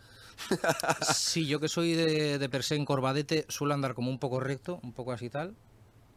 Sí, 1.14 1.46
yo 1.48 1.60
que 1.60 1.68
soy 1.68 1.94
de, 1.94 2.40
de 2.40 2.50
per 2.50 2.64
se 2.64 2.76
encorvadete, 2.76 3.46
suelo 3.48 3.74
andar 3.74 3.94
como 3.94 4.10
un 4.10 4.18
poco 4.20 4.40
recto, 4.40 4.80
un 4.84 4.94
poco 4.94 5.12
así 5.12 5.30
tal. 5.30 5.56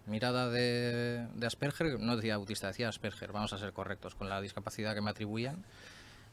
Mirada 0.06 0.50
de, 0.50 1.26
de 1.34 1.46
Asperger, 1.46 1.98
no 1.98 2.16
decía 2.16 2.34
autista, 2.34 2.68
decía 2.68 2.88
Asperger, 2.88 3.32
vamos 3.32 3.52
a 3.52 3.58
ser 3.58 3.72
correctos 3.72 4.14
con 4.14 4.28
la 4.28 4.40
discapacidad 4.40 4.94
que 4.94 5.00
me 5.00 5.10
atribuían. 5.10 5.64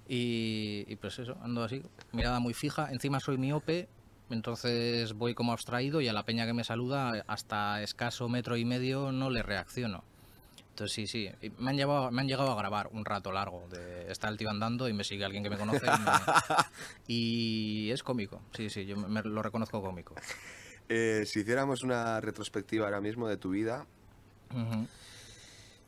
Y, 0.08 0.86
y 0.88 0.96
pues 0.98 1.20
eso, 1.20 1.38
ando 1.42 1.64
así, 1.64 1.82
mirada 2.12 2.40
muy 2.40 2.54
fija. 2.54 2.92
Encima 2.92 3.20
soy 3.20 3.38
miope, 3.38 3.88
entonces 4.30 5.14
voy 5.14 5.34
como 5.34 5.54
abstraído 5.54 6.02
y 6.02 6.08
a 6.08 6.14
la 6.14 6.24
peña 6.24 6.46
que 6.46 6.54
me 6.54 6.64
saluda 6.64 7.24
hasta 7.28 7.82
escaso 7.82 8.28
metro 8.30 8.58
y 8.58 8.66
medio 8.66 9.12
no 9.12 9.30
le 9.30 9.44
reacciono. 9.44 10.04
Entonces 10.72 10.94
sí, 10.96 11.06
sí, 11.08 11.30
me 11.60 11.72
han, 11.72 11.78
llevado, 11.78 12.10
me 12.12 12.22
han 12.22 12.28
llegado 12.28 12.52
a 12.52 12.56
grabar 12.56 12.88
un 12.92 13.06
rato 13.06 13.32
largo. 13.32 13.68
De, 13.70 14.12
está 14.12 14.30
el 14.30 14.38
tío 14.38 14.50
andando 14.50 14.88
y 14.90 14.94
me 14.94 15.04
sigue 15.04 15.24
alguien 15.26 15.44
que 15.44 15.50
me 15.50 15.58
conoce. 15.58 15.86
y, 15.86 15.90
me- 15.90 16.06
y 17.08 17.92
es 17.92 18.02
cómico, 18.04 18.42
sí, 18.56 18.70
sí, 18.70 18.86
yo 18.86 18.98
me, 18.98 19.22
lo 19.22 19.42
reconozco 19.44 19.82
cómico. 19.82 20.16
Eh, 20.90 21.24
si 21.26 21.42
hiciéramos 21.42 21.84
una 21.84 22.20
retrospectiva 22.22 22.86
ahora 22.86 23.02
mismo 23.02 23.28
de 23.28 23.38
tu 23.38 23.52
vida. 23.52 23.86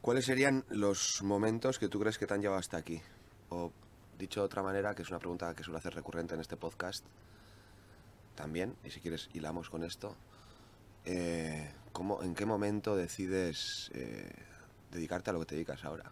¿cuáles 0.02 0.26
serían 0.26 0.64
los 0.70 1.22
momentos 1.24 1.80
que 1.80 1.88
tú 1.88 2.00
crees 2.00 2.18
que 2.18 2.28
te 2.28 2.34
han 2.34 2.42
llevado 2.42 2.60
hasta 2.60 2.78
aquí? 2.78 3.02
O 3.50 3.72
dicho 4.18 4.42
de 4.42 4.46
otra 4.46 4.62
manera, 4.64 4.94
que 4.96 5.02
es 5.02 5.10
una 5.10 5.20
pregunta 5.20 5.54
que 5.56 5.64
suelo 5.64 5.78
hacer 5.80 5.94
recurrente 5.96 6.34
en 6.34 6.42
este 6.42 6.56
podcast, 6.58 7.06
también, 8.36 8.76
y 8.84 8.90
si 8.90 9.00
quieres 9.00 9.30
hilamos 9.34 9.70
con 9.70 9.84
esto, 9.84 10.16
eh, 11.06 11.72
¿cómo, 11.92 12.22
¿en 12.24 12.36
qué 12.36 12.46
momento 12.46 12.96
decides 12.96 13.92
eh, 13.94 14.32
dedicarte 14.94 15.30
a 15.30 15.34
lo 15.34 15.40
que 15.40 15.46
te 15.46 15.56
dedicas 15.56 15.84
ahora? 15.84 16.12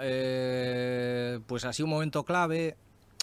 Eh, 0.00 1.40
pues 1.46 1.64
así 1.64 1.82
un 1.82 1.90
momento 1.90 2.24
clave. 2.24 2.76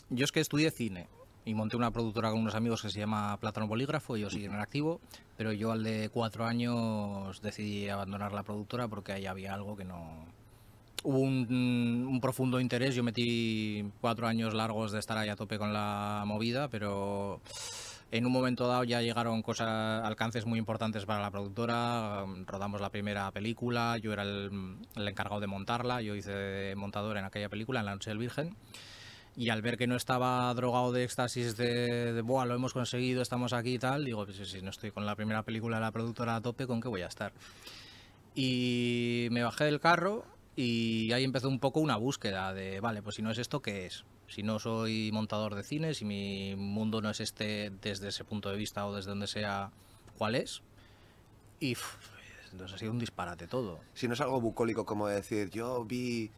Yo 0.10 0.26
es 0.26 0.32
que 0.32 0.40
estudié 0.40 0.72
cine 0.72 1.08
y 1.46 1.54
monté 1.54 1.78
una 1.78 1.92
productora 1.92 2.32
con 2.32 2.40
unos 2.40 2.56
amigos 2.56 2.82
que 2.82 2.90
se 2.90 3.00
llama 3.00 3.38
Plátano 3.38 3.68
Bolígrafo, 3.68 4.16
ellos 4.16 4.34
siguen 4.34 4.54
en 4.54 4.60
activo, 4.60 5.00
pero 5.38 5.52
yo 5.52 5.72
al 5.72 5.84
de 5.84 6.10
cuatro 6.10 6.46
años 6.46 7.42
decidí 7.42 7.90
abandonar 7.90 8.34
la 8.34 8.44
productora 8.44 8.88
porque 8.88 9.14
ahí 9.14 9.26
había 9.26 9.54
algo 9.54 9.76
que 9.76 9.86
no... 9.86 10.26
Hubo 11.02 11.20
un, 11.20 12.06
un 12.10 12.22
profundo 12.22 12.60
interés, 12.60 12.94
yo 12.94 13.04
metí 13.04 13.90
cuatro 14.02 14.28
años 14.28 14.54
largos 14.54 14.92
de 14.92 15.00
estar 15.00 15.18
ahí 15.18 15.30
a 15.30 15.38
tope 15.38 15.58
con 15.58 15.72
la 15.72 16.24
movida, 16.26 16.68
pero 16.68 17.40
en 18.12 18.26
un 18.26 18.32
momento 18.32 18.68
dado 18.68 18.84
ya 18.84 19.02
llegaron 19.02 19.42
cosas, 19.42 20.04
alcances 20.04 20.46
muy 20.46 20.58
importantes 20.58 21.06
para 21.06 21.22
la 21.22 21.32
productora. 21.32 22.26
Rodamos 22.46 22.82
la 22.82 22.90
primera 22.90 23.32
película, 23.32 23.98
yo 23.98 24.14
era 24.14 24.24
el, 24.24 24.78
el 24.96 25.08
encargado 25.08 25.40
de 25.40 25.48
montarla, 25.48 26.02
yo 26.02 26.16
hice 26.16 26.74
montador 26.76 27.18
en 27.18 27.26
aquella 27.26 27.50
película, 27.50 27.82
en 27.82 27.86
La 27.86 27.94
Noche 27.94 28.10
del 28.10 28.18
Virgen. 28.18 28.56
Y 29.36 29.50
al 29.50 29.62
ver 29.62 29.78
que 29.78 29.88
no 29.88 29.96
estaba 29.96 30.54
drogado 30.54 30.92
de 30.92 31.04
éxtasis 31.04 31.56
de, 31.56 32.14
de 32.14 32.22
Buah, 32.22 32.46
lo 32.46 32.56
hemos 32.56 32.74
conseguido, 32.74 33.22
estamos 33.22 33.54
aquí 33.54 33.76
y 33.76 33.80
tal, 33.80 34.04
digo, 34.04 34.26
pues 34.26 34.38
si 34.38 34.62
no 34.62 34.72
estoy 34.72 34.92
con 34.92 35.06
la 35.06 35.16
primera 35.16 35.44
película 35.44 35.78
de 35.78 35.82
la 35.82 35.92
productora 35.92 36.36
a 36.36 36.42
tope, 36.42 36.68
¿con 36.68 36.82
qué 36.82 36.88
voy 36.88 37.04
a 37.04 37.08
estar? 37.08 37.32
Y 38.36 39.28
me 39.32 39.44
bajé 39.44 39.66
del 39.66 39.80
carro 39.80 40.26
y 40.56 41.12
ahí 41.14 41.24
empezó 41.24 41.48
un 41.48 41.60
poco 41.60 41.80
una 41.80 41.96
búsqueda 41.96 42.54
de, 42.54 42.80
vale, 42.80 43.02
pues 43.02 43.16
si 43.16 43.22
no 43.22 43.32
es 43.32 43.38
esto, 43.38 43.62
¿qué 43.62 43.86
es? 43.86 44.04
Si 44.30 44.44
no 44.44 44.60
soy 44.60 45.12
montador 45.12 45.56
de 45.56 45.64
cine, 45.64 45.94
si 45.94 46.06
mi 46.06 46.56
mundo 46.56 47.02
no 47.02 47.10
es 47.10 47.20
este 47.20 47.72
desde 47.82 48.10
ese 48.10 48.24
punto 48.24 48.50
de 48.50 48.58
vista 48.58 48.86
o 48.86 48.96
desde 48.96 49.10
donde 49.10 49.28
sea, 49.28 49.72
¿cuál 50.18 50.36
es? 50.36 50.62
Y 51.60 51.76
entonces 52.52 52.76
ha 52.76 52.78
sido 52.78 52.92
un 52.92 53.00
disparate 53.00 53.48
todo. 53.48 53.80
Si 53.94 54.08
no 54.08 54.14
es 54.14 54.22
algo 54.22 54.40
bucólico 54.40 54.86
como 54.86 55.08
decir, 55.08 55.50
yo 55.50 55.84
vi 55.86 56.32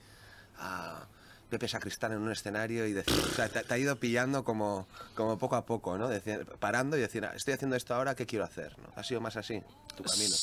a 0.58 1.06
Pepe 1.50 1.68
Sacristán 1.68 2.14
en 2.14 2.20
un 2.20 2.32
escenario 2.32 2.86
y 2.88 2.94
decir, 2.94 3.14
o 3.20 3.34
sea, 3.36 3.50
te, 3.50 3.64
te 3.64 3.74
ha 3.74 3.78
ido 3.78 3.98
pillando 3.98 4.44
como, 4.44 4.88
como 5.16 5.38
poco 5.38 5.56
a 5.58 5.66
poco, 5.66 5.98
¿no? 5.98 6.08
Decir- 6.10 6.46
parando 6.60 6.98
y 6.98 7.02
decir, 7.02 7.26
"Ah, 7.26 7.34
estoy 7.36 7.54
haciendo 7.54 7.76
esto 7.76 7.94
ahora, 7.94 8.16
¿qué 8.16 8.26
quiero 8.26 8.46
hacer? 8.46 8.78
¿no? 8.80 8.90
Ha 8.96 9.04
sido 9.04 9.20
más 9.22 9.36
así, 9.38 9.62
tu 9.96 10.04
camino. 10.04 10.36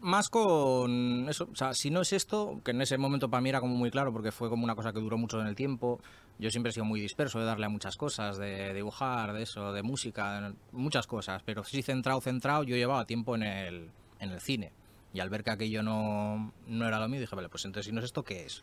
Más 0.00 0.30
con 0.30 1.28
eso, 1.28 1.48
o 1.52 1.54
sea, 1.54 1.74
si 1.74 1.90
no 1.90 2.00
es 2.00 2.14
esto, 2.14 2.60
que 2.64 2.70
en 2.70 2.80
ese 2.80 2.96
momento 2.96 3.28
para 3.28 3.42
mí 3.42 3.50
era 3.50 3.60
como 3.60 3.74
muy 3.74 3.90
claro, 3.90 4.12
porque 4.12 4.32
fue 4.32 4.48
como 4.48 4.64
una 4.64 4.74
cosa 4.74 4.92
que 4.92 5.00
duró 5.00 5.18
mucho 5.18 5.38
en 5.40 5.46
el 5.46 5.54
tiempo. 5.54 6.00
Yo 6.38 6.50
siempre 6.50 6.70
he 6.70 6.72
sido 6.72 6.86
muy 6.86 7.00
disperso 7.00 7.38
de 7.38 7.44
darle 7.44 7.66
a 7.66 7.68
muchas 7.68 7.98
cosas, 7.98 8.38
de 8.38 8.72
dibujar, 8.72 9.34
de 9.34 9.42
eso, 9.42 9.72
de 9.74 9.82
música, 9.82 10.54
muchas 10.72 11.06
cosas, 11.06 11.42
pero 11.44 11.64
sí 11.64 11.82
centrado, 11.82 12.20
centrado, 12.22 12.62
yo 12.64 12.76
llevaba 12.76 13.04
tiempo 13.04 13.34
en 13.34 13.42
el, 13.42 13.90
en 14.20 14.30
el 14.30 14.40
cine. 14.40 14.72
Y 15.12 15.20
al 15.20 15.28
ver 15.28 15.44
que 15.44 15.50
aquello 15.50 15.82
no, 15.82 16.52
no 16.66 16.88
era 16.88 16.98
lo 16.98 17.08
mío, 17.08 17.20
dije, 17.20 17.36
vale, 17.36 17.50
pues 17.50 17.66
entonces 17.66 17.86
si 17.86 17.92
no 17.92 17.98
es 17.98 18.06
esto, 18.06 18.22
¿qué 18.22 18.46
es? 18.46 18.62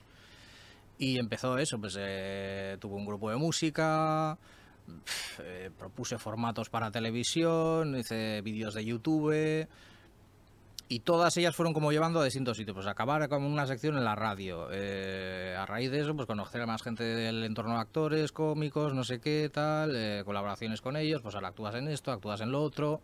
Y 0.98 1.20
empezó 1.20 1.60
eso, 1.60 1.80
pues 1.80 1.96
eh, 2.00 2.78
tuve 2.80 2.96
un 2.96 3.06
grupo 3.06 3.30
de 3.30 3.36
música, 3.36 4.40
eh, 5.40 5.70
propuse 5.78 6.18
formatos 6.18 6.72
para 6.72 6.90
televisión, 6.90 7.96
hice 7.96 8.42
vídeos 8.42 8.74
de 8.74 8.86
YouTube 8.86 9.68
y 10.90 11.00
todas 11.02 11.36
ellas 11.38 11.56
fueron 11.56 11.74
como 11.74 11.92
llevando 11.92 12.22
a 12.22 12.24
distintos 12.24 12.56
sitios, 12.58 12.76
pues 12.76 12.88
acabar 12.88 13.28
con 13.28 13.44
una 13.44 13.68
sección 13.68 13.98
en 13.98 14.06
la 14.06 14.16
radio. 14.16 14.70
eh, 14.72 15.56
a 15.58 15.66
raíz 15.66 15.92
de 15.92 16.00
eso, 16.00 16.16
pues 16.16 16.28
conocer 16.28 16.62
a 16.62 16.66
más 16.66 16.82
gente 16.82 17.04
del 17.04 17.44
entorno 17.44 17.74
de 17.74 17.82
actores, 17.82 18.32
cómicos, 18.32 18.94
no 18.94 19.04
sé 19.04 19.20
qué, 19.20 19.50
tal, 19.54 19.96
eh, 19.96 20.24
colaboraciones 20.24 20.82
con 20.82 20.96
ellos, 20.96 21.22
pues 21.22 21.36
ahora 21.36 21.50
actúas 21.50 21.76
en 21.76 21.90
esto, 21.90 22.12
actúas 22.12 22.40
en 22.42 22.52
lo 22.52 22.64
otro. 22.64 23.02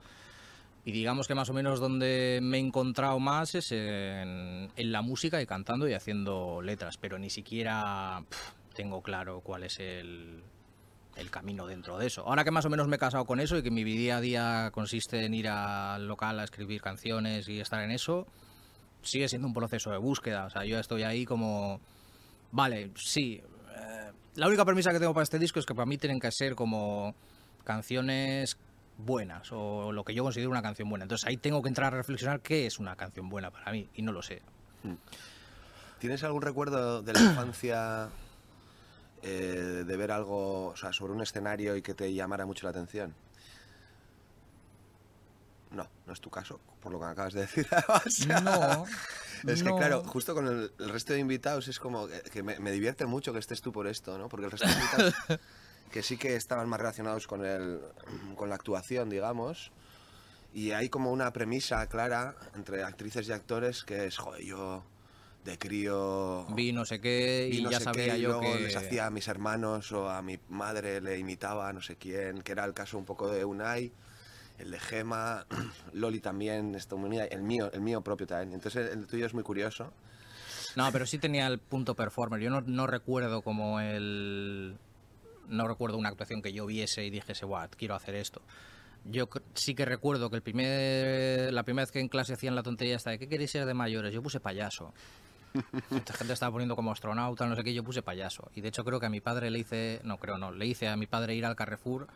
Y 0.85 0.91
digamos 0.91 1.27
que 1.27 1.35
más 1.35 1.49
o 1.49 1.53
menos 1.53 1.79
donde 1.79 2.39
me 2.41 2.57
he 2.57 2.59
encontrado 2.59 3.19
más 3.19 3.55
es 3.55 3.71
en, 3.71 4.69
la 4.75 5.01
música 5.01 5.41
y 5.41 5.45
cantando 5.45 5.87
y 5.87 5.93
haciendo 5.93 6.61
letras, 6.61 6.97
pero 6.97 7.17
ni 7.17 7.29
siquiera 7.29 8.23
tengo 8.75 9.01
claro 9.01 9.41
cuál 9.41 9.63
es 9.63 9.79
el, 9.79 10.43
el 11.15 11.29
camino 11.29 11.67
dentro 11.67 11.97
de 11.97 12.07
eso. 12.07 12.27
Ahora 12.27 12.43
que 12.43 12.51
más 12.51 12.65
o 12.65 12.69
menos 12.69 12.87
me 12.87 12.95
he 12.95 12.99
casado 12.99 13.25
con 13.25 13.39
eso 13.39 13.57
y 13.57 13.63
que 13.63 13.71
mi 13.71 13.83
día 13.83 14.17
a 14.17 14.21
día 14.21 14.71
consiste 14.73 15.25
en 15.25 15.33
ir 15.33 15.47
al 15.47 16.07
local 16.07 16.39
a 16.39 16.43
escribir 16.43 16.81
canciones 16.81 17.47
y 17.47 17.59
estar 17.59 17.81
en 17.83 17.91
eso, 17.91 18.27
sigue 19.01 19.27
siendo 19.27 19.47
un 19.47 19.53
proceso 19.53 19.91
de 19.91 19.97
búsqueda. 19.97 20.45
O 20.45 20.49
sea, 20.49 20.65
yo 20.65 20.79
estoy 20.79 21.03
ahí 21.03 21.25
como, 21.25 21.79
vale, 22.51 22.91
sí. 22.95 23.41
eh, 23.75 24.11
la 24.35 24.47
única 24.47 24.65
premisa 24.65 24.91
que 24.91 24.99
tengo 24.99 25.13
para 25.13 25.23
este 25.23 25.39
disco 25.39 25.59
es 25.59 25.65
que 25.65 25.75
para 25.75 25.85
mí 25.85 25.97
tienen 25.97 26.19
que 26.19 26.31
ser 26.31 26.55
como 26.55 27.15
canciones 27.63 28.57
buenas 28.97 29.51
o 29.51 29.91
lo 29.91 30.03
que 30.03 30.13
yo 30.13 30.23
considero 30.23 30.51
una 30.51 30.61
canción 30.61 30.89
buena. 30.89 31.05
Entonces 31.05 31.27
ahí 31.27 31.37
tengo 31.37 31.61
que 31.61 31.69
entrar 31.69 31.93
a 31.93 31.97
reflexionar 31.97 32.41
qué 32.41 32.65
es 32.65 32.79
una 32.79 32.95
canción 32.95 33.29
buena 33.29 33.51
para 33.51 33.71
mí 33.71 33.89
y 33.95 34.01
no 34.01 34.11
lo 34.11 34.21
sé. 34.21 34.41
¿Tienes 35.99 36.23
algún 36.23 36.41
recuerdo 36.41 37.01
de 37.01 37.13
la 37.13 37.21
infancia 37.21 38.09
eh, 39.23 39.83
de 39.87 39.97
ver 39.97 40.11
algo, 40.11 40.67
o 40.67 40.75
sea, 40.75 40.93
sobre 40.93 41.13
un 41.13 41.21
escenario 41.21 41.75
y 41.75 41.81
que 41.81 41.93
te 41.93 42.13
llamara 42.13 42.45
mucho 42.45 42.65
la 42.65 42.71
atención? 42.71 43.15
No, 45.71 45.87
no 46.05 46.13
es 46.13 46.21
tu 46.21 46.29
caso, 46.29 46.59
por 46.81 46.91
lo 46.91 46.99
que 46.99 47.05
me 47.05 47.11
acabas 47.11 47.33
de 47.33 47.41
decir. 47.41 47.67
O 47.87 48.09
sea, 48.09 48.41
No. 48.41 48.85
Es 49.51 49.61
que 49.61 49.75
claro, 49.75 50.03
justo 50.05 50.33
con 50.33 50.47
el, 50.47 50.71
el 50.79 50.89
resto 50.89 51.13
de 51.13 51.19
invitados 51.19 51.67
es 51.67 51.77
como 51.79 52.07
que, 52.07 52.21
que 52.21 52.43
me, 52.43 52.59
me 52.59 52.71
divierte 52.71 53.05
mucho 53.05 53.33
que 53.33 53.39
estés 53.39 53.61
tú 53.61 53.73
por 53.73 53.87
esto, 53.87 54.17
¿no? 54.17 54.29
Porque 54.29 54.45
el 54.45 54.51
resto 54.51 54.67
de 54.67 54.73
invitados 54.73 55.15
que 55.91 56.01
sí 56.01 56.17
que 56.17 56.35
estaban 56.35 56.67
más 56.69 56.79
relacionados 56.79 57.27
con, 57.27 57.45
el, 57.45 57.79
con 58.35 58.49
la 58.49 58.55
actuación, 58.55 59.09
digamos, 59.09 59.71
y 60.53 60.71
hay 60.71 60.89
como 60.89 61.11
una 61.11 61.31
premisa 61.33 61.85
clara 61.87 62.35
entre 62.55 62.83
actrices 62.83 63.27
y 63.27 63.31
actores 63.31 63.83
que 63.83 64.05
es, 64.05 64.17
joder, 64.17 64.43
yo 64.43 64.83
de 65.43 65.57
crío 65.57 66.45
Vi 66.55 66.71
no 66.71 66.85
sé 66.85 67.01
qué 67.01 67.49
y 67.51 67.61
no 67.61 67.71
ya 67.71 67.79
sé 67.79 67.83
sabía 67.85 68.13
qué, 68.13 68.19
y 68.19 68.21
yo 68.21 68.29
luego 68.29 68.53
que... 68.53 68.61
les 68.61 68.75
hacía 68.75 69.07
a 69.07 69.09
mis 69.09 69.27
hermanos 69.27 69.91
o 69.91 70.09
a 70.09 70.21
mi 70.21 70.39
madre 70.49 71.01
le 71.01 71.17
imitaba 71.17 71.67
a 71.67 71.73
no 71.73 71.81
sé 71.81 71.97
quién, 71.97 72.41
que 72.41 72.53
era 72.53 72.63
el 72.65 72.73
caso 72.73 72.97
un 72.97 73.05
poco 73.05 73.29
de 73.29 73.43
Unai, 73.43 73.91
el 74.59 74.71
de 74.71 74.79
Gema, 74.79 75.45
Loli 75.93 76.19
también, 76.19 76.75
el 76.75 77.41
mío, 77.41 77.71
el 77.71 77.81
mío 77.81 78.01
propio 78.01 78.27
también. 78.27 78.53
Entonces 78.53 78.91
el 78.91 79.07
tuyo 79.07 79.25
es 79.25 79.33
muy 79.33 79.43
curioso. 79.43 79.91
No, 80.75 80.91
pero 80.91 81.05
sí 81.05 81.17
tenía 81.17 81.47
el 81.47 81.59
punto 81.59 81.95
performer. 81.95 82.39
Yo 82.39 82.49
no, 82.49 82.61
no 82.61 82.87
recuerdo 82.87 83.41
como 83.41 83.79
el... 83.79 84.75
No 85.49 85.67
recuerdo 85.67 85.97
una 85.97 86.09
actuación 86.09 86.41
que 86.41 86.53
yo 86.53 86.65
viese 86.65 87.05
y 87.05 87.09
dijese, 87.09 87.45
guau, 87.45 87.67
quiero 87.77 87.95
hacer 87.95 88.15
esto. 88.15 88.41
Yo 89.05 89.27
sí 89.53 89.75
que 89.75 89.83
recuerdo 89.83 90.29
que 90.29 90.37
el 90.37 90.41
primer, 90.41 91.53
la 91.53 91.63
primera 91.63 91.83
vez 91.83 91.91
que 91.91 91.99
en 91.99 92.07
clase 92.07 92.33
hacían 92.33 92.55
la 92.55 92.63
tontería 92.63 92.95
esta 92.95 93.11
de 93.11 93.19
¿qué 93.19 93.27
queréis 93.27 93.51
ser 93.51 93.65
de 93.65 93.73
mayores? 93.73 94.13
Yo 94.13 94.23
puse 94.23 94.39
payaso. 94.39 94.93
Esta 95.95 96.13
gente 96.13 96.33
estaba 96.33 96.51
poniendo 96.51 96.75
como 96.75 96.91
astronauta, 96.91 97.45
no 97.45 97.55
sé 97.55 97.63
qué, 97.63 97.73
yo 97.73 97.83
puse 97.83 98.01
payaso. 98.01 98.49
Y 98.55 98.61
de 98.61 98.69
hecho 98.69 98.83
creo 98.83 98.99
que 98.99 99.05
a 99.05 99.09
mi 99.09 99.21
padre 99.21 99.51
le 99.51 99.59
hice, 99.59 100.01
no 100.03 100.17
creo 100.17 100.37
no, 100.37 100.51
le 100.51 100.65
hice 100.65 100.87
a 100.87 100.95
mi 100.95 101.07
padre 101.07 101.35
ir 101.35 101.45
al 101.45 101.55
Carrefour 101.55 102.07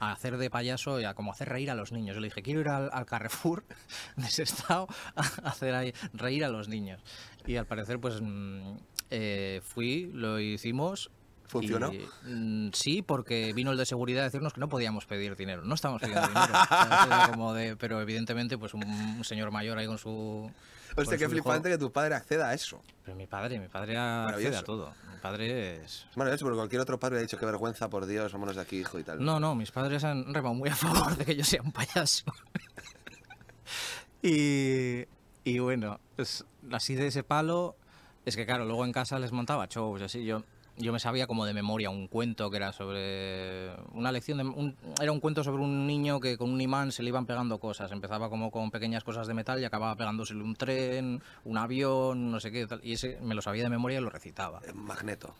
a 0.00 0.12
hacer 0.12 0.36
de 0.36 0.50
payaso 0.50 1.00
y 1.00 1.04
a 1.04 1.14
como 1.14 1.32
hacer 1.32 1.48
reír 1.48 1.70
a 1.70 1.74
los 1.74 1.92
niños. 1.92 2.14
Yo 2.14 2.20
le 2.20 2.28
dije, 2.28 2.42
quiero 2.42 2.60
ir 2.60 2.68
al, 2.68 2.90
al 2.92 3.06
Carrefour 3.06 3.64
de 4.16 4.26
ese 4.26 4.42
estado 4.42 4.86
a 5.16 5.22
hacer 5.48 5.74
ahí, 5.74 5.94
reír 6.12 6.44
a 6.44 6.48
los 6.48 6.68
niños. 6.68 7.00
Y 7.46 7.56
al 7.56 7.66
parecer, 7.66 8.00
pues 8.00 8.20
mm, 8.20 8.76
eh, 9.10 9.60
fui, 9.62 10.10
lo 10.12 10.40
hicimos. 10.40 11.10
¿Funcionó? 11.46 11.92
y, 11.92 12.08
mm, 12.24 12.70
sí, 12.72 13.02
porque 13.02 13.52
vino 13.52 13.70
el 13.70 13.76
de 13.76 13.86
seguridad 13.86 14.22
a 14.22 14.24
decirnos 14.24 14.52
que 14.54 14.60
no 14.60 14.68
podíamos 14.68 15.06
pedir 15.06 15.36
dinero. 15.36 15.62
No 15.62 15.74
estamos 15.74 16.00
pidiendo 16.00 16.22
dinero. 16.28 16.52
O 16.52 16.66
sea, 16.66 17.28
como 17.30 17.52
de- 17.54 17.76
pero 17.76 18.00
evidentemente, 18.00 18.56
pues 18.58 18.74
un, 18.74 18.82
un 18.84 19.24
señor 19.24 19.50
mayor 19.50 19.78
ahí 19.78 19.86
con 19.86 19.98
su. 19.98 20.50
con 20.94 21.02
Hostia, 21.02 21.18
qué 21.18 21.28
flipante 21.28 21.68
que 21.68 21.78
tu 21.78 21.92
padre 21.92 22.14
acceda 22.14 22.48
a 22.48 22.54
eso. 22.54 22.80
Pero 23.04 23.16
mi 23.16 23.26
padre, 23.26 23.60
mi 23.60 23.68
padre 23.68 23.96
accede 23.96 23.98
a 23.98 24.24
Maravilloso. 24.24 24.62
todo. 24.64 24.94
Mi 25.12 25.18
padre 25.20 25.82
es. 25.84 26.06
Bueno, 26.16 26.32
es 26.32 26.40
porque 26.42 26.56
cualquier 26.56 26.80
otro 26.80 26.98
padre 26.98 27.18
ha 27.18 27.20
dicho 27.20 27.38
qué 27.38 27.46
vergüenza, 27.46 27.88
por 27.90 28.06
Dios, 28.06 28.32
vámonos 28.32 28.56
de 28.56 28.62
aquí, 28.62 28.78
hijo, 28.78 28.98
y 28.98 29.02
tal. 29.04 29.22
No, 29.24 29.38
no, 29.38 29.54
mis 29.54 29.70
padres 29.70 30.02
han 30.04 30.32
remado 30.34 30.54
muy 30.54 30.70
a 30.70 30.74
favor 30.76 31.16
de 31.16 31.24
que 31.24 31.36
yo 31.36 31.44
sea 31.44 31.60
un 31.62 31.72
payaso. 31.72 32.24
y, 34.22 35.04
y 35.44 35.58
bueno, 35.58 36.00
pues 36.16 36.44
así 36.72 36.94
de 36.94 37.06
ese 37.08 37.22
palo, 37.22 37.76
Es 38.24 38.36
que 38.36 38.46
claro, 38.46 38.64
luego 38.64 38.84
en 38.84 38.92
casa 38.92 39.18
les 39.18 39.32
montaba 39.32 39.66
shows, 39.66 40.00
así 40.02 40.24
yo 40.24 40.42
yo 40.76 40.92
me 40.92 40.98
sabía 40.98 41.26
como 41.26 41.46
de 41.46 41.54
memoria 41.54 41.88
un 41.90 42.08
cuento 42.08 42.50
que 42.50 42.56
era 42.56 42.72
sobre 42.72 43.70
una 43.92 44.10
lección 44.10 44.38
de 44.38 44.44
un- 44.44 44.76
era 45.00 45.12
un 45.12 45.20
cuento 45.20 45.44
sobre 45.44 45.62
un 45.62 45.86
niño 45.86 46.18
que 46.20 46.36
con 46.36 46.50
un 46.52 46.60
imán 46.60 46.90
se 46.92 47.02
le 47.02 47.10
iban 47.10 47.26
pegando 47.26 47.58
cosas 47.58 47.92
empezaba 47.92 48.28
como 48.28 48.50
con 48.50 48.70
pequeñas 48.70 49.04
cosas 49.04 49.26
de 49.26 49.34
metal 49.34 49.60
y 49.60 49.64
acababa 49.64 49.94
pegándosele 49.96 50.42
un 50.42 50.56
tren 50.56 51.22
un 51.44 51.58
avión 51.58 52.30
no 52.32 52.40
sé 52.40 52.50
qué 52.50 52.66
tal 52.66 52.80
y 52.82 52.94
ese 52.94 53.18
me 53.22 53.34
lo 53.34 53.42
sabía 53.42 53.62
de 53.64 53.70
memoria 53.70 53.98
y 53.98 54.02
lo 54.02 54.10
recitaba 54.10 54.60
Eh, 54.66 54.72
Magneto. 54.74 55.34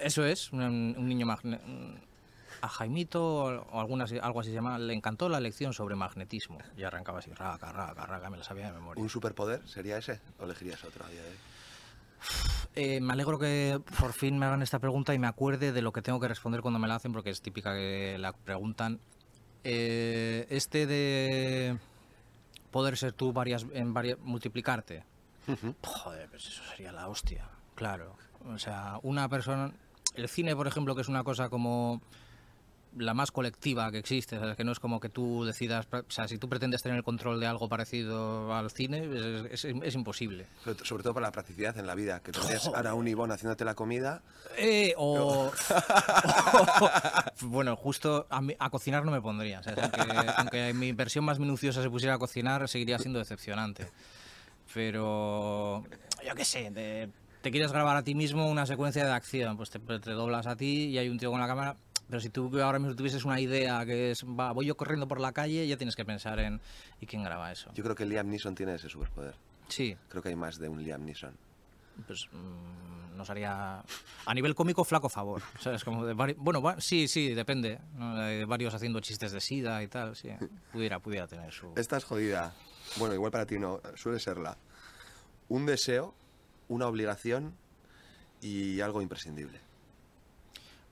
eso 0.00 0.24
es 0.24 0.50
un, 0.52 0.62
un 0.96 1.06
niño 1.08 1.26
magne- 1.26 1.60
a 2.60 2.68
Jaimito 2.68 3.22
o 3.44 3.80
algunas, 3.80 4.10
algo 4.12 4.40
así 4.40 4.48
se 4.48 4.54
llama 4.56 4.78
le 4.78 4.92
encantó 4.94 5.28
la 5.28 5.38
lección 5.40 5.72
sobre 5.72 5.94
magnetismo 5.94 6.58
y 6.76 6.82
arrancaba 6.82 7.20
así 7.20 7.30
raca 7.32 7.70
raca 7.70 8.06
raca 8.06 8.30
me 8.30 8.36
lo 8.38 8.42
sabía 8.44 8.66
de 8.66 8.72
memoria 8.72 9.00
¿Un 9.02 9.08
superpoder 9.10 9.60
sería 9.68 9.98
ese? 9.98 10.20
¿O 10.40 10.44
elegirías 10.44 10.82
otro 10.84 11.04
a 11.04 11.08
día 11.08 11.22
de 11.22 11.28
hoy? 11.28 11.36
Eh, 12.80 13.00
me 13.00 13.12
alegro 13.12 13.40
que 13.40 13.80
por 13.98 14.12
fin 14.12 14.38
me 14.38 14.46
hagan 14.46 14.62
esta 14.62 14.78
pregunta 14.78 15.12
y 15.12 15.18
me 15.18 15.26
acuerde 15.26 15.72
de 15.72 15.82
lo 15.82 15.90
que 15.90 16.00
tengo 16.00 16.20
que 16.20 16.28
responder 16.28 16.62
cuando 16.62 16.78
me 16.78 16.86
la 16.86 16.94
hacen, 16.94 17.12
porque 17.12 17.30
es 17.30 17.42
típica 17.42 17.74
que 17.74 18.16
la 18.20 18.32
preguntan. 18.32 19.00
Eh, 19.64 20.46
este 20.48 20.86
de 20.86 21.76
poder 22.70 22.96
ser 22.96 23.14
tú 23.14 23.32
varias, 23.32 23.66
en 23.72 23.92
varias, 23.92 24.20
multiplicarte. 24.20 25.02
Joder, 25.82 26.30
pues 26.30 26.46
eso 26.46 26.62
sería 26.70 26.92
la 26.92 27.08
hostia, 27.08 27.48
claro. 27.74 28.14
O 28.46 28.58
sea, 28.60 29.00
una 29.02 29.28
persona... 29.28 29.72
El 30.14 30.28
cine, 30.28 30.54
por 30.54 30.68
ejemplo, 30.68 30.94
que 30.94 31.00
es 31.00 31.08
una 31.08 31.24
cosa 31.24 31.48
como 31.48 32.00
la 32.98 33.14
más 33.14 33.30
colectiva 33.32 33.90
que 33.90 33.98
existe, 33.98 34.38
¿sabes? 34.38 34.56
que 34.56 34.64
no 34.64 34.72
es 34.72 34.80
como 34.80 35.00
que 35.00 35.08
tú 35.08 35.44
decidas, 35.44 35.86
o 35.92 36.02
sea, 36.10 36.28
si 36.28 36.38
tú 36.38 36.48
pretendes 36.48 36.82
tener 36.82 36.98
el 36.98 37.04
control 37.04 37.40
de 37.40 37.46
algo 37.46 37.68
parecido 37.68 38.54
al 38.54 38.70
cine, 38.70 39.08
es, 39.50 39.64
es- 39.64 39.74
es 39.82 39.94
imposible. 39.94 40.46
Sobre, 40.64 40.84
sobre 40.84 41.02
todo 41.02 41.14
para 41.14 41.26
la 41.28 41.32
practicidad 41.32 41.76
en 41.78 41.86
la 41.86 41.94
vida, 41.94 42.20
que 42.20 42.32
tú 42.32 42.40
tienes 42.40 42.66
ahora 42.66 42.94
un 42.94 43.06
Ivón 43.08 43.30
haciéndote 43.32 43.64
la 43.64 43.74
comida. 43.74 44.22
Eh, 44.56 44.94
o, 44.96 45.50
bueno, 47.42 47.76
justo 47.76 48.26
a, 48.30 48.70
cocinar 48.70 49.04
no 49.04 49.10
me 49.12 49.20
pondría. 49.20 49.60
Aunque, 49.64 50.32
aunque 50.36 50.74
mi 50.74 50.92
versión 50.92 51.24
más 51.24 51.38
minuciosa 51.38 51.82
se 51.82 51.90
pusiera 51.90 52.14
a 52.14 52.18
cocinar, 52.18 52.68
seguiría 52.68 52.98
siendo 52.98 53.18
decepcionante. 53.18 53.86
Pero, 54.74 55.84
yo 56.26 56.34
qué 56.34 56.44
sé, 56.44 56.70
te, 56.70 57.08
te 57.40 57.50
quieres 57.50 57.72
grabar 57.72 57.96
a 57.96 58.02
ti 58.02 58.14
mismo 58.14 58.48
una 58.48 58.66
secuencia 58.66 59.04
de 59.04 59.12
acción, 59.12 59.56
pues 59.56 59.70
te, 59.70 59.78
te 59.78 60.10
doblas 60.10 60.46
a 60.46 60.56
ti 60.56 60.86
y 60.88 60.98
hay 60.98 61.08
un 61.08 61.18
tío 61.18 61.30
con 61.30 61.40
la 61.40 61.46
cámara. 61.46 61.76
Pero 62.08 62.20
si 62.20 62.30
tú 62.30 62.50
ahora 62.62 62.78
mismo 62.78 62.96
tuvieses 62.96 63.24
una 63.24 63.38
idea 63.40 63.84
que 63.84 64.10
es, 64.12 64.24
va, 64.24 64.52
voy 64.52 64.66
yo 64.66 64.76
corriendo 64.76 65.06
por 65.06 65.20
la 65.20 65.32
calle, 65.32 65.66
ya 65.68 65.76
tienes 65.76 65.94
que 65.94 66.04
pensar 66.04 66.38
en, 66.40 66.60
¿y 67.00 67.06
quién 67.06 67.22
graba 67.22 67.52
eso? 67.52 67.70
Yo 67.74 67.84
creo 67.84 67.94
que 67.94 68.06
Liam 68.06 68.28
Neeson 68.30 68.54
tiene 68.54 68.74
ese 68.74 68.88
superpoder. 68.88 69.34
Sí, 69.68 69.96
Creo 70.08 70.22
que 70.22 70.30
hay 70.30 70.36
más 70.36 70.58
de 70.58 70.68
un 70.70 70.82
Liam 70.82 71.04
Neeson. 71.04 71.36
pues 72.06 72.26
mm, 72.32 73.16
nos 73.16 73.28
haría 73.28 73.82
a 74.26 74.34
nivel 74.34 74.54
cómico 74.54 74.84
flaco 74.84 75.08
favor 75.08 75.42
sabes 75.58 75.82
como 75.82 76.06
de 76.06 76.14
vari- 76.14 76.36
bueno 76.38 76.62
va- 76.62 76.80
sí 76.80 77.08
sí 77.08 77.34
depende 77.34 77.80
¿no? 77.96 78.14
de 78.16 78.44
varios 78.44 78.72
haciendo 78.72 79.00
chistes 79.00 79.32
de 79.32 79.40
sida 79.40 79.82
y 79.82 79.88
tal 79.88 80.14
sí 80.14 80.28
pudiera 80.72 81.00
pudiera 81.00 81.26
tener 81.26 81.52
su 81.52 81.72
Esta 81.76 81.96
es 81.96 82.04
jodida. 82.04 82.54
Bueno, 82.96 83.14
igual 83.14 83.32
para 83.32 83.44
ti 83.46 83.58
no, 83.58 83.80
suele 83.96 84.18
serla. 84.20 84.56
Un 85.48 85.66
deseo, 85.66 86.14
una 86.68 86.86
obligación 86.86 87.54
y 88.40 88.80
algo 88.80 89.02
imprescindible. 89.02 89.60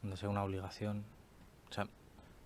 No 0.07 0.17
sé 0.17 0.27
una 0.27 0.43
obligación 0.45 1.05
o 1.71 1.73
sea 1.75 1.87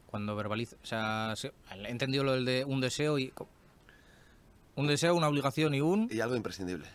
cuando 0.07 0.35
verbalizo 0.35 0.77
o 0.83 0.87
sea 0.87 1.35
he 1.73 1.91
entendido 1.91 2.25
lo 2.25 2.33
del 2.33 2.45
de 2.45 2.65
un 2.65 2.81
deseo 2.81 3.19
y 3.19 3.33
un 4.77 4.87
deseo 4.87 5.15
una 5.15 5.29
obligación 5.29 5.75
y 5.75 5.81
un 5.81 6.09
Y 6.11 6.21
algo 6.21 6.37
imprescindible. 6.37 6.87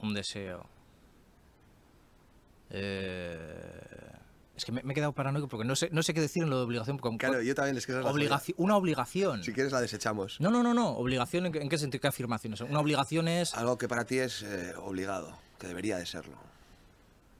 un 0.00 0.14
deseo 0.14 0.66
Eh, 2.70 4.12
es 4.54 4.64
que 4.64 4.72
me, 4.72 4.82
me 4.82 4.92
he 4.92 4.94
quedado 4.94 5.12
paranoico 5.12 5.48
porque 5.48 5.64
no 5.64 5.74
sé 5.74 5.88
no 5.90 6.02
sé 6.02 6.12
qué 6.12 6.20
decir 6.20 6.42
en 6.42 6.50
lo 6.50 6.58
de 6.58 6.64
obligación 6.64 6.98
porque 6.98 7.16
Claro, 7.16 7.40
yo 7.40 7.54
también 7.54 7.76
es 7.78 7.86
que 7.86 7.92
esa 7.92 8.00
es 8.00 8.04
la 8.04 8.10
obligación 8.10 8.54
una 8.58 8.76
obligación. 8.76 9.42
Si 9.42 9.52
quieres 9.54 9.72
la 9.72 9.80
desechamos. 9.80 10.38
No, 10.40 10.50
no, 10.50 10.62
no, 10.62 10.74
no. 10.74 10.90
Obligación, 10.90 11.46
¿en 11.46 11.52
qué, 11.52 11.60
en 11.60 11.68
qué 11.70 11.78
sentido? 11.78 12.02
¿Qué 12.02 12.08
afirmación 12.08 12.52
es? 12.54 12.60
Una 12.60 12.80
obligación 12.80 13.26
es... 13.28 13.54
Algo 13.54 13.78
que 13.78 13.88
para 13.88 14.04
ti 14.04 14.18
es 14.18 14.42
eh, 14.42 14.74
obligado, 14.76 15.38
que 15.58 15.66
debería 15.68 15.96
de 15.96 16.04
serlo 16.04 16.36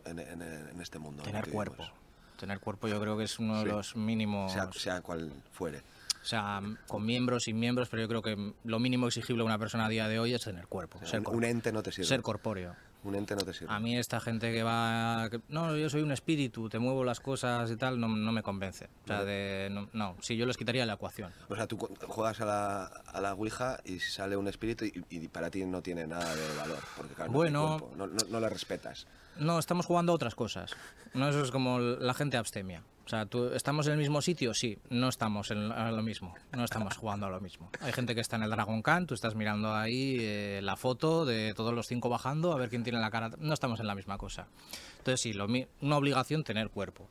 en, 0.08 0.18
en- 0.18 0.42
en 0.42 0.80
este 0.80 0.98
mundo. 0.98 1.22
Tener 1.22 1.44
que 1.44 1.50
cuerpo. 1.50 1.76
vivimos. 1.82 1.98
Tener 2.38 2.60
cuerpo 2.60 2.86
yo 2.88 3.00
creo 3.00 3.16
que 3.18 3.24
es 3.24 3.38
uno 3.38 3.58
Sí. 3.60 3.64
de 3.66 3.72
los 3.72 3.96
mínimos... 3.96 4.52
Sea, 4.52 4.70
sea 4.72 5.00
cual 5.00 5.32
fuere. 5.52 5.78
O 6.22 6.24
sea, 6.28 6.60
con 6.86 7.04
miembros, 7.06 7.44
sin 7.44 7.58
miembros, 7.58 7.88
pero 7.88 8.02
yo 8.02 8.08
creo 8.08 8.22
que 8.22 8.52
lo 8.64 8.78
mínimo 8.78 9.06
exigible 9.06 9.42
a 9.42 9.46
una 9.46 9.58
persona 9.58 9.86
a 9.86 9.88
día 9.88 10.08
de 10.08 10.18
hoy 10.18 10.34
es 10.34 10.42
tener 10.44 10.66
cuerpo. 10.66 11.00
Ser, 11.04 11.20
Un, 11.20 11.36
un 11.36 11.44
ente 11.44 11.72
no 11.72 11.82
te 11.82 11.90
sirve. 11.90 12.06
ser 12.06 12.22
corpóreo. 12.22 12.74
un 13.04 13.14
ente 13.14 13.34
no 13.34 13.42
te 13.42 13.54
sirve. 13.54 13.72
A 13.72 13.78
mí 13.80 13.96
esta 13.96 14.20
gente 14.20 14.52
que 14.52 14.62
va... 14.62 15.28
que, 15.30 15.40
no, 15.48 15.74
yo 15.76 15.88
soy 15.88 16.02
un 16.02 16.12
espíritu, 16.12 16.68
te 16.68 16.78
muevo 16.78 17.02
las 17.04 17.20
cosas 17.20 17.70
y 17.70 17.76
tal, 17.76 17.98
no, 17.98 18.08
no 18.08 18.32
me 18.32 18.42
convence. 18.42 18.88
O 19.04 19.06
sea, 19.06 19.24
de, 19.24 19.68
no, 19.70 19.88
no, 19.94 20.16
sí, 20.20 20.36
yo 20.36 20.44
les 20.46 20.56
quitaría 20.56 20.84
la 20.84 20.94
ecuación. 20.94 21.32
O 21.48 21.56
sea, 21.56 21.66
tú 21.66 21.78
juegas 21.78 22.40
a 22.40 22.44
la, 22.44 22.84
a 22.86 23.20
la 23.20 23.32
Ouija 23.34 23.80
y 23.84 23.98
sale 24.00 24.36
un 24.36 24.48
espíritu 24.48 24.84
y, 24.84 25.04
y 25.10 25.28
para 25.28 25.48
ti 25.50 25.64
no 25.64 25.80
tiene 25.82 26.06
nada 26.06 26.34
de 26.34 26.56
valor. 26.56 26.80
Porque 26.96 27.14
claro, 27.14 27.32
Bueno. 27.32 27.90
no, 27.96 28.06
no, 28.06 28.14
no 28.28 28.40
le 28.40 28.48
respetas. 28.50 29.06
No, 29.38 29.59
estamos 29.59 29.87
jugando 29.87 30.12
a 30.12 30.14
otras 30.14 30.35
cosas. 30.35 30.77
No, 31.14 31.29
eso 31.29 31.42
es 31.42 31.51
como 31.51 31.79
la 31.79 32.14
gente 32.14 32.37
abstemia. 32.37 32.83
O 33.09 33.11
sea, 33.11 33.24
¿tú, 33.24 33.46
¿estamos 33.55 33.87
en 33.87 33.94
el 33.94 33.98
mismo 33.98 34.20
sitio? 34.20 34.53
Sí, 34.53 34.77
no 34.90 35.09
estamos 35.09 35.51
en 35.51 35.68
lo 35.70 36.03
mismo. 36.03 36.35
No 36.53 36.64
estamos 36.64 36.94
jugando 36.96 37.24
a 37.24 37.31
lo 37.31 37.40
mismo. 37.40 37.70
Hay 37.81 37.90
gente 37.92 38.14
que 38.14 38.20
está 38.20 38.37
en 38.37 38.42
el 38.42 38.51
Dragon 38.51 38.83
Khan, 38.83 39.07
tú 39.07 39.14
estás 39.14 39.35
mirando 39.35 39.74
ahí 39.74 40.18
eh, 40.20 40.61
la 40.62 40.77
foto 40.77 41.24
de 41.24 41.55
todos 41.55 41.72
los 41.72 41.87
cinco 41.87 42.11
bajando 42.11 42.53
a 42.53 42.57
ver 42.57 42.68
quién 42.68 42.83
tiene 42.83 43.01
la 43.01 43.11
cara. 43.11 43.31
No 43.38 43.55
estamos 43.55 43.81
en 43.81 43.87
la 43.87 43.94
misma 43.94 44.18
cosa. 44.18 44.46
Entonces, 44.98 45.22
sí, 45.22 45.33
lo 45.33 45.46
una 45.46 45.96
obligación 45.96 46.44
tener 46.44 46.68
cuerpo, 46.68 47.09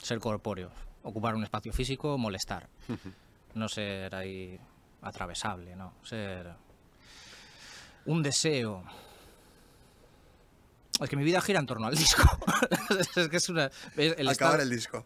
ser 0.00 0.20
corpóreo, 0.20 0.70
ocupar 1.02 1.34
un 1.34 1.42
espacio 1.42 1.72
físico, 1.72 2.16
molestar. 2.18 2.68
No 3.54 3.68
ser 3.68 4.14
ahí 4.14 4.60
atravesable, 5.00 5.74
¿no? 5.74 5.92
Ser. 6.04 6.52
Un 8.06 8.22
deseo. 8.22 8.84
Es 11.02 11.10
que 11.10 11.16
mi 11.16 11.24
vida 11.24 11.40
gira 11.40 11.58
en 11.60 11.66
torno 11.66 11.86
al 11.86 11.94
disco. 11.96 12.22
es 13.16 13.28
que 13.28 13.36
es 13.36 13.48
una. 13.48 13.66
es 13.96 14.14
el 14.18 14.28
Acabar 14.28 14.54
estar- 14.54 14.60
el 14.62 14.70
disco. 14.70 15.04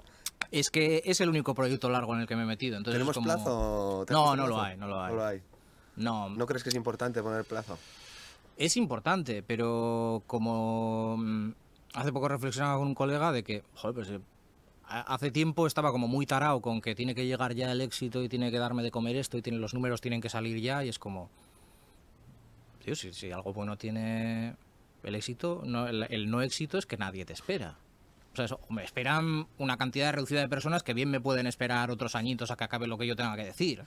Es 0.51 0.71
que 0.71 1.03
es 1.05 1.21
el 1.21 1.29
único 1.29 1.55
proyecto 1.55 1.89
largo 1.89 2.15
en 2.15 2.21
el 2.21 2.27
que 2.27 2.37
me 2.37 2.43
he 2.43 2.47
metido. 2.47 2.77
Entonces 2.77 2.95
¿Tenemos 2.97 3.15
como- 3.15 3.25
plazo? 3.25 4.05
¿Te 4.07 4.13
has 4.13 4.19
No, 4.21 4.37
no 4.37 4.47
lo 4.47 4.55
plazo? 4.55 4.63
hay, 4.63 4.77
no 4.77 4.87
lo 4.87 5.01
hay. 5.03 5.11
No 5.13 5.17
lo 5.17 5.25
hay. 5.27 5.43
No, 5.97 6.29
¿No 6.29 6.47
crees 6.47 6.63
que 6.63 6.69
es 6.69 6.75
importante 6.75 7.23
poner 7.23 7.45
plazo? 7.45 7.79
es 8.59 8.77
importante, 8.79 9.43
pero 9.43 10.23
como 10.27 11.17
mm, 11.19 11.51
hace 11.95 12.11
poco 12.13 12.27
reflexionaba 12.29 12.79
con 12.79 12.87
un 12.89 12.95
colega 12.95 13.31
de 13.33 13.43
que, 13.45 13.63
joder, 13.75 13.95
pues 13.95 14.09
eh, 14.11 14.21
ha- 14.87 15.13
hace 15.15 15.31
tiempo 15.31 15.67
estaba 15.67 15.91
como 15.93 16.09
muy 16.09 16.25
tarao 16.27 16.63
con 16.63 16.81
que 16.81 16.95
tiene 16.95 17.15
que 17.15 17.27
llegar 17.27 17.55
ya 17.55 17.71
el 17.73 17.81
éxito 17.83 18.23
y 18.23 18.31
tiene 18.31 18.51
que 18.51 18.59
darme 18.59 18.83
de 18.83 18.91
comer 18.91 19.17
esto 19.17 19.37
y 19.37 19.43
tiene, 19.43 19.59
los 19.59 19.75
números 19.75 20.01
tienen 20.01 20.23
que 20.23 20.31
salir 20.31 20.59
ya 20.63 20.83
y 20.85 20.89
es 20.89 20.99
como, 20.99 21.29
tío, 22.85 22.95
si, 22.97 23.13
si 23.13 23.31
algo 23.31 23.53
bueno 23.53 23.77
tiene 23.77 24.55
el 25.03 25.15
éxito, 25.15 25.63
no, 25.65 25.87
el, 25.89 26.07
el 26.11 26.31
no 26.31 26.43
éxito 26.43 26.79
es 26.79 26.87
que 26.87 26.97
nadie 26.97 27.25
te 27.25 27.33
espera. 27.33 27.77
O 28.33 28.37
sea, 28.37 28.45
eso, 28.47 28.61
me 28.69 28.85
esperan 28.85 29.47
una 29.59 29.77
cantidad 29.77 30.13
reducida 30.13 30.41
de 30.41 30.49
personas 30.49 30.83
que 30.83 30.93
bien 30.95 31.11
me 31.11 31.21
pueden 31.21 31.47
esperar 31.47 31.91
otros 31.91 32.15
añitos 32.15 32.51
a 32.51 32.57
que 32.57 32.65
acabe 32.65 32.87
lo 32.87 32.99
que 32.99 33.07
yo 33.07 33.17
tenga 33.17 33.35
que 33.37 33.45
decir. 33.45 33.85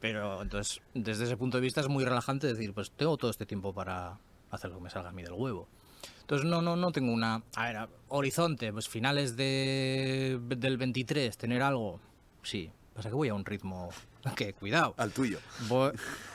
Pero 0.00 0.42
entonces, 0.42 0.80
desde 0.94 1.24
ese 1.24 1.36
punto 1.36 1.58
de 1.58 1.62
vista 1.62 1.80
es 1.80 1.88
muy 1.88 2.04
relajante 2.04 2.46
decir, 2.46 2.72
pues 2.74 2.90
tengo 2.90 3.16
todo 3.16 3.30
este 3.30 3.46
tiempo 3.46 3.72
para 3.72 4.18
hacer 4.50 4.70
lo 4.70 4.76
que 4.76 4.82
me 4.84 4.90
salga 4.90 5.10
a 5.10 5.12
mí 5.12 5.22
del 5.22 5.32
huevo. 5.32 5.68
Entonces 6.22 6.46
no, 6.48 6.62
no, 6.62 6.76
no 6.76 6.92
tengo 6.92 7.12
una... 7.12 7.42
A 7.56 7.64
ver, 7.72 7.88
horizonte, 8.08 8.72
pues 8.72 8.88
finales 8.88 9.36
de, 9.36 10.38
del 10.56 10.76
23, 10.78 11.36
tener 11.36 11.62
algo, 11.62 12.00
sí. 12.42 12.70
Pasa 12.94 13.08
que 13.08 13.14
voy 13.14 13.28
a 13.28 13.34
un 13.34 13.44
ritmo 13.44 13.88
que, 14.36 14.52
cuidado, 14.54 14.94
Al 14.96 15.10
tuyo. 15.12 15.38
voy, 15.68 15.92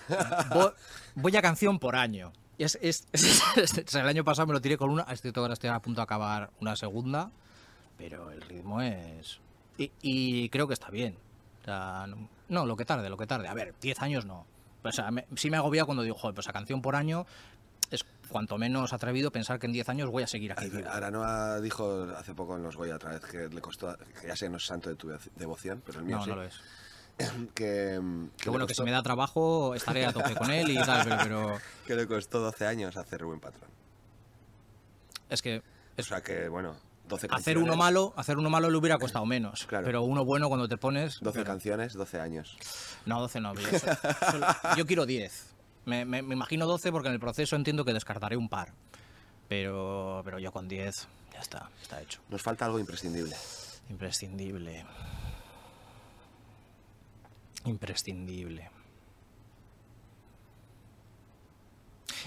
voy- 0.54 0.72
voy 1.16 1.36
a 1.36 1.42
canción 1.42 1.80
por 1.80 1.96
año. 1.96 2.32
Es, 2.58 2.78
es- 2.82 3.08
es- 3.14 3.42
o 3.56 3.88
sea, 3.88 4.02
el 4.02 4.08
año 4.08 4.24
pasado 4.24 4.48
me 4.48 4.54
lo 4.54 4.62
tiré 4.62 4.78
con 4.78 4.90
una, 4.90 5.04
estoy, 5.04 5.32
ahora 5.36 5.54
estoy 5.54 5.70
a 5.70 5.80
punto 5.80 6.00
de 6.02 6.04
acabar 6.04 6.52
una 6.62 6.76
segunda, 6.76 7.32
pero 7.98 8.32
el 8.32 8.42
ritmo 8.42 8.82
es... 8.82 9.40
Y, 9.78 9.92
y 10.02 10.50
creo 10.50 10.68
que 10.68 10.74
está 10.74 10.90
bien. 10.90 11.18
O 11.62 11.66
sea, 11.66 12.06
no, 12.50 12.66
lo 12.66 12.76
que 12.78 12.86
tarde, 12.86 13.10
lo 13.10 13.18
que 13.18 13.28
tarde. 13.28 13.48
A 13.48 13.54
ver, 13.54 13.74
10 13.82 14.02
años 14.02 14.26
no. 14.26 14.46
O 14.84 14.92
sea, 14.92 15.12
me- 15.12 15.26
sí 15.36 15.50
me 15.50 15.58
agobia 15.58 15.84
cuando 15.86 16.04
digo, 16.04 16.16
joder, 16.16 16.36
pues 16.36 16.48
a 16.48 16.54
canción 16.54 16.82
por 16.82 16.96
año 16.96 17.26
es 17.92 18.06
cuanto 18.30 18.58
menos 18.58 18.94
atrevido 18.94 19.32
pensar 19.32 19.60
que 19.60 19.66
en 19.68 19.74
10 19.74 19.90
años 19.90 20.10
voy 20.10 20.24
a 20.24 20.28
seguir 20.28 20.52
aquí. 20.54 20.70
Aranoa 20.90 21.60
dijo 21.62 22.08
hace 22.18 22.34
poco 22.34 22.56
en 22.56 22.64
Los 22.64 22.76
Goya 22.78 22.96
otra 22.96 23.12
vez 23.12 23.22
que 23.26 23.48
le 23.50 23.62
costó, 23.62 23.96
que 24.20 24.28
ya 24.28 24.36
sé, 24.36 24.50
no 24.50 24.58
es 24.58 24.66
santo 24.66 24.90
de 24.90 24.96
tu 24.96 25.10
devoción, 25.36 25.82
pero 25.86 26.00
el 26.00 26.06
mío 26.06 26.18
No, 26.18 26.24
sí, 26.24 26.30
no 26.30 26.36
lo 26.38 26.44
es. 26.44 26.56
que, 27.56 28.00
mm, 28.02 28.28
que 28.38 28.44
Que 28.44 28.50
bueno, 28.50 28.66
que 28.68 28.72
costó- 28.74 28.84
si 28.84 28.86
me 28.86 28.92
da 28.92 29.02
trabajo 29.04 29.74
estaré 29.76 30.06
a 30.06 30.12
tope 30.14 30.36
con 30.36 30.52
él 30.52 30.70
y 30.72 30.76
tal, 30.76 31.04
pero, 31.08 31.18
pero 31.24 31.58
que 31.88 31.96
le 31.96 32.08
costó 32.08 32.40
12 32.40 32.66
años 32.68 32.98
hacer 32.98 33.22
Rubén 33.22 33.40
Patrón. 33.40 33.70
es 35.30 35.42
que 35.42 35.62
O 35.98 36.04
sea 36.04 36.22
que, 36.22 36.48
bueno, 36.50 36.76
12 37.08 37.28
hacer 37.28 37.30
canciones. 37.30 37.64
uno 37.64 37.76
malo, 37.76 38.14
hacer 38.18 38.38
uno 38.38 38.50
malo 38.50 38.70
le 38.70 38.78
hubiera 38.78 38.98
costado 38.98 39.26
menos. 39.26 39.66
Claro. 39.66 39.86
Pero 39.86 40.02
uno 40.04 40.26
bueno 40.26 40.48
cuando 40.50 40.68
te 40.68 40.78
pones. 40.78 41.20
12 41.22 41.40
pero- 41.40 41.46
canciones, 41.46 41.94
12 41.94 42.20
años. 42.20 42.58
No, 43.06 43.22
12 43.22 43.40
no. 43.40 43.54
Yo, 43.54 43.68
solo- 44.32 44.48
yo 44.78 44.86
quiero 44.86 45.06
10. 45.06 45.54
Me, 45.86 46.04
me- 46.04 46.22
me 46.24 46.34
imagino 46.36 46.66
12 46.66 46.92
porque 46.92 47.08
en 47.10 47.14
el 47.14 47.20
proceso 47.20 47.56
entiendo 47.56 47.86
que 47.86 47.94
descartaré 47.94 48.36
un 48.38 48.50
par. 48.50 48.74
Pero, 49.48 50.22
pero 50.26 50.40
yo 50.40 50.52
con 50.52 50.68
10 50.68 51.08
ya 51.32 51.40
está, 51.40 51.70
está 51.82 52.02
hecho. 52.02 52.20
Nos 52.30 52.42
falta 52.42 52.66
algo 52.66 52.80
imprescindible. 52.80 53.36
Imprescindible. 53.90 54.84
Imprescindible. 57.66 58.70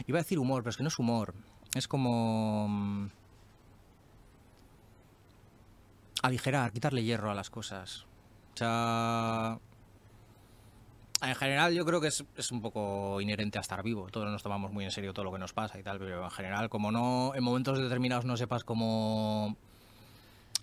Iba 0.07 0.19
a 0.19 0.23
decir 0.23 0.39
humor, 0.39 0.63
pero 0.63 0.71
es 0.71 0.77
que 0.77 0.83
no 0.83 0.89
es 0.89 0.99
humor. 0.99 1.35
Es 1.75 1.89
como... 1.89 2.69
mm, 2.69 3.09
Aligerar, 6.23 6.73
quitarle 6.73 7.05
hierro 7.05 7.31
a 7.31 7.35
las 7.35 7.51
cosas. 7.51 8.07
O 8.55 8.57
sea... 8.57 9.59
En 11.21 11.35
general 11.35 11.75
yo 11.75 11.85
creo 11.85 12.01
que 12.01 12.09
es, 12.09 12.25
es 12.37 12.53
un 12.53 12.63
poco 12.63 13.21
inherente 13.21 13.59
a 13.59 13.61
estar 13.61 13.83
vivo. 13.83 14.07
Todos 14.09 14.31
nos 14.31 14.43
tomamos 14.43 14.73
muy 14.73 14.85
en 14.85 14.93
serio 14.93 15.13
todo 15.13 15.25
lo 15.25 15.33
que 15.33 15.39
nos 15.39 15.53
pasa 15.53 15.79
y 15.79 15.83
tal, 15.83 15.99
pero 15.99 16.23
en 16.23 16.31
general 16.31 16.69
como 16.69 16.93
no 16.93 17.33
en 17.35 17.43
momentos 17.43 17.79
determinados 17.79 18.25
no 18.25 18.37
sepas 18.37 18.63
cómo 18.63 19.57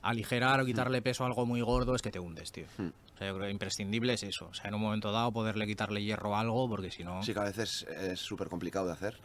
aligerar 0.06 0.62
o 0.62 0.66
quitarle 0.66 1.02
peso 1.02 1.24
a 1.24 1.28
algo 1.28 1.46
muy 1.46 1.62
gordo 1.62 1.96
es 1.96 2.02
que 2.02 2.12
te 2.12 2.20
hundes, 2.20 2.52
tío. 2.52 2.66
O 2.78 3.18
sea, 3.18 3.28
yo 3.28 3.36
creo 3.36 3.48
que 3.48 3.52
imprescindible 3.52 4.14
es 4.14 4.24
eso. 4.24 4.48
O 4.48 4.54
sea, 4.54 4.70
en 4.70 4.76
un 4.76 4.82
momento 4.82 5.12
dado 5.12 5.32
poderle 5.32 5.66
quitarle 5.66 6.04
hierro 6.04 6.36
a 6.36 6.42
algo, 6.42 6.70
porque 6.70 6.92
si 6.92 7.04
no... 7.04 7.24
Sí 7.24 7.34
que 7.34 7.40
a 7.40 7.44
veces 7.44 7.86
es 7.90 8.20
súper 8.20 8.48
complicado 8.48 8.86
de 8.88 8.94
hacer. 8.94 9.18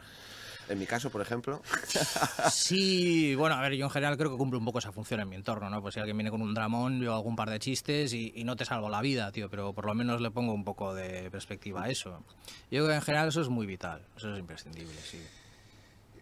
En 0.69 0.79
mi 0.79 0.85
caso, 0.85 1.09
por 1.09 1.21
ejemplo, 1.21 1.61
Sí, 2.51 3.35
bueno, 3.35 3.55
a 3.55 3.61
ver, 3.61 3.73
yo 3.73 3.85
en 3.85 3.91
general 3.91 4.15
creo 4.17 4.31
que 4.31 4.37
cumple 4.37 4.57
un 4.57 4.65
poco 4.65 4.79
esa 4.79 4.91
función 4.91 5.19
en 5.19 5.27
mi 5.27 5.35
entorno, 5.35 5.69
¿no? 5.69 5.81
Pues 5.81 5.95
si 5.95 5.99
alguien 5.99 6.15
viene 6.17 6.31
con 6.31 6.41
un 6.41 6.53
dramón, 6.53 7.01
yo 7.01 7.13
hago 7.13 7.27
un 7.27 7.35
par 7.35 7.49
de 7.49 7.59
chistes 7.59 8.13
y, 8.13 8.31
y 8.35 8.43
no 8.43 8.55
te 8.55 8.63
salvo 8.63 8.89
la 8.89 9.01
vida, 9.01 9.31
tío, 9.31 9.49
pero 9.49 9.73
por 9.73 9.85
lo 9.85 9.93
menos 9.93 10.21
le 10.21 10.31
pongo 10.31 10.53
un 10.53 10.63
poco 10.63 10.93
de 10.93 11.29
perspectiva 11.29 11.83
a 11.83 11.89
eso. 11.89 12.23
Yo 12.69 12.83
creo 12.83 12.87
que 12.87 12.95
en 12.95 13.01
general 13.01 13.27
eso 13.27 13.41
es 13.41 13.49
muy 13.49 13.65
vital, 13.65 14.01
eso 14.15 14.31
es 14.33 14.39
imprescindible, 14.39 14.95
sí. 15.03 15.19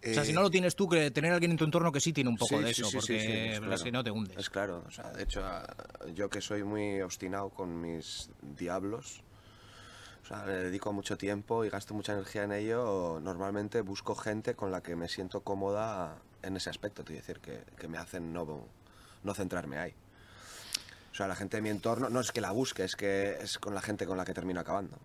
O 0.01 0.13
sea, 0.13 0.23
eh, 0.23 0.25
si 0.25 0.33
no 0.33 0.41
lo 0.41 0.49
tienes 0.49 0.75
tú, 0.75 0.87
que 0.87 1.11
tener 1.11 1.31
a 1.31 1.35
alguien 1.35 1.51
en 1.51 1.57
tu 1.57 1.65
entorno 1.65 1.91
que 1.91 1.99
sí 1.99 2.13
tiene 2.13 2.29
un 2.29 2.37
poco 2.37 2.57
Sí, 2.57 2.63
de 2.63 2.69
eso, 2.71 2.85
sí, 2.85 2.97
porque 2.97 3.51
es 3.53 3.59
claro. 3.59 3.73
es 3.73 3.83
que 3.83 3.91
no 3.91 4.03
te 4.03 4.11
hundes. 4.11 4.37
Es 4.37 4.49
claro, 4.49 4.83
o 4.87 4.91
sea, 4.91 5.11
de 5.11 5.23
hecho, 5.23 5.43
yo 6.15 6.29
que 6.29 6.41
soy 6.41 6.63
muy 6.63 7.01
obstinado 7.01 7.49
con 7.49 7.81
mis 7.81 8.29
diablos, 8.41 9.21
o 10.23 10.27
sea, 10.27 10.45
le 10.45 10.53
dedico 10.53 10.93
mucho 10.93 11.17
tiempo 11.17 11.65
y 11.65 11.69
gasto 11.69 11.93
mucha 11.93 12.13
energía 12.13 12.43
en 12.43 12.53
ello, 12.53 13.19
normalmente 13.21 13.81
busco 13.81 14.15
gente 14.15 14.55
con 14.55 14.71
la 14.71 14.81
que 14.81 14.95
me 14.95 15.09
siento 15.09 15.41
cómoda 15.41 16.17
en 16.43 16.55
ese 16.55 16.69
aspecto, 16.69 17.03
te 17.03 17.13
decir, 17.13 17.39
que, 17.39 17.63
que 17.77 17.87
me 17.87 17.97
hacen 17.97 18.31
no, 18.31 18.65
no 19.23 19.33
centrarme 19.33 19.79
ahí. 19.79 19.93
O 21.11 21.15
sea, 21.15 21.27
la 21.27 21.35
gente 21.35 21.57
de 21.57 21.61
mi 21.61 21.69
entorno, 21.69 22.09
no 22.09 22.21
es 22.21 22.31
que 22.31 22.39
la 22.39 22.51
busque, 22.51 22.83
es 22.83 22.95
que 22.95 23.37
es 23.41 23.57
con 23.57 23.73
la 23.75 23.81
gente 23.81 24.05
con 24.05 24.15
la 24.17 24.23
que 24.23 24.33
termino 24.33 24.61
acabando. 24.61 24.97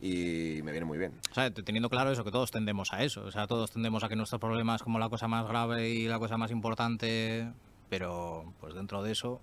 Y 0.00 0.60
me 0.62 0.72
viene 0.72 0.84
muy 0.84 0.98
bien. 0.98 1.12
O 1.30 1.34
sea, 1.34 1.50
teniendo 1.52 1.88
claro 1.88 2.10
eso, 2.10 2.24
que 2.24 2.30
todos 2.30 2.50
tendemos 2.50 2.92
a 2.92 3.02
eso. 3.02 3.24
O 3.24 3.30
sea, 3.30 3.46
todos 3.46 3.70
tendemos 3.70 4.04
a 4.04 4.08
que 4.08 4.16
nuestro 4.16 4.38
problema 4.38 4.76
es 4.76 4.82
como 4.82 4.98
la 4.98 5.08
cosa 5.08 5.28
más 5.28 5.46
grave 5.46 5.88
y 5.90 6.08
la 6.08 6.18
cosa 6.18 6.36
más 6.36 6.50
importante, 6.50 7.50
pero 7.88 8.52
pues 8.60 8.74
dentro 8.74 9.02
de 9.02 9.12
eso... 9.12 9.40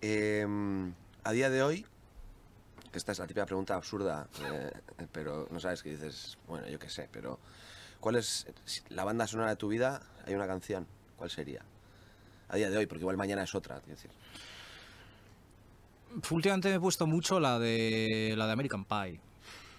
Eh, 0.00 0.46
a 1.24 1.32
día 1.32 1.50
de 1.50 1.62
hoy, 1.62 1.84
que 2.90 2.98
esta 2.98 3.12
es 3.12 3.18
la 3.18 3.26
típica 3.26 3.46
pregunta 3.46 3.74
absurda, 3.74 4.28
eh, 4.44 4.70
pero 5.12 5.48
no 5.50 5.60
sabes 5.60 5.82
qué 5.82 5.90
dices, 5.90 6.38
bueno, 6.46 6.68
yo 6.68 6.78
qué 6.78 6.88
sé, 6.88 7.08
pero 7.10 7.38
¿cuál 8.00 8.16
es 8.16 8.46
la 8.88 9.04
banda 9.04 9.26
sonora 9.26 9.50
de 9.50 9.56
tu 9.56 9.68
vida? 9.68 10.00
Hay 10.26 10.34
una 10.34 10.46
canción, 10.46 10.86
¿cuál 11.16 11.30
sería? 11.30 11.62
A 12.48 12.56
día 12.56 12.70
de 12.70 12.78
hoy, 12.78 12.86
porque 12.86 13.02
igual 13.02 13.16
mañana 13.16 13.42
es 13.42 13.54
otra, 13.54 13.80
quiero 13.80 13.96
decir. 13.96 14.10
Últimamente 16.30 16.70
me 16.70 16.76
he 16.76 16.80
puesto 16.80 17.06
mucho 17.06 17.38
la 17.40 17.58
de 17.58 18.34
la 18.36 18.46
de 18.46 18.52
American 18.52 18.84
Pie. 18.84 19.20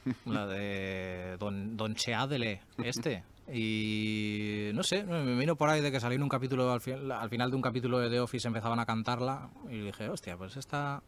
La 0.26 0.46
de 0.48 1.38
Don, 1.40 1.76
Don 1.78 1.96
Cheadle, 1.96 2.62
este. 2.84 3.24
Y 3.52 4.70
no 4.74 4.84
sé, 4.84 5.04
me 5.04 5.36
vino 5.36 5.56
por 5.56 5.70
ahí 5.70 5.82
de 5.82 5.92
que 5.92 6.00
salió 6.00 6.16
en 6.16 6.24
un 6.24 6.30
capítulo, 6.30 6.72
al, 6.72 6.82
fi- 6.82 6.92
al 6.94 7.30
final 7.30 7.50
de 7.50 7.56
un 7.56 7.62
capítulo 7.62 7.98
de 8.00 8.10
The 8.10 8.20
Office 8.20 8.48
empezaban 8.48 8.80
a 8.80 8.86
cantarla 8.86 9.50
y 9.70 9.80
dije, 9.80 10.08
hostia, 10.10 10.38
pues 10.38 10.56
esta... 10.58 11.02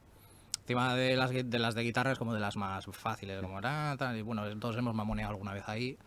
Encima 0.61 0.95
de 0.95 1.15
las, 1.17 1.31
de 1.31 1.59
las 1.59 1.75
de 1.75 1.83
guitarra 1.83 2.11
es 2.13 2.19
como 2.19 2.33
de 2.33 2.39
las 2.39 2.55
más 2.55 2.85
fáciles, 2.91 3.41
como 3.41 3.59
"Ah, 3.63 3.95
tal", 3.97 4.15
y 4.17 4.21
bueno, 4.21 4.43
todos 4.59 4.77
hemos 4.77 4.93
mamoneado 4.95 5.31
alguna 5.31 5.53
vez 5.53 5.63
ahí. 5.67 5.97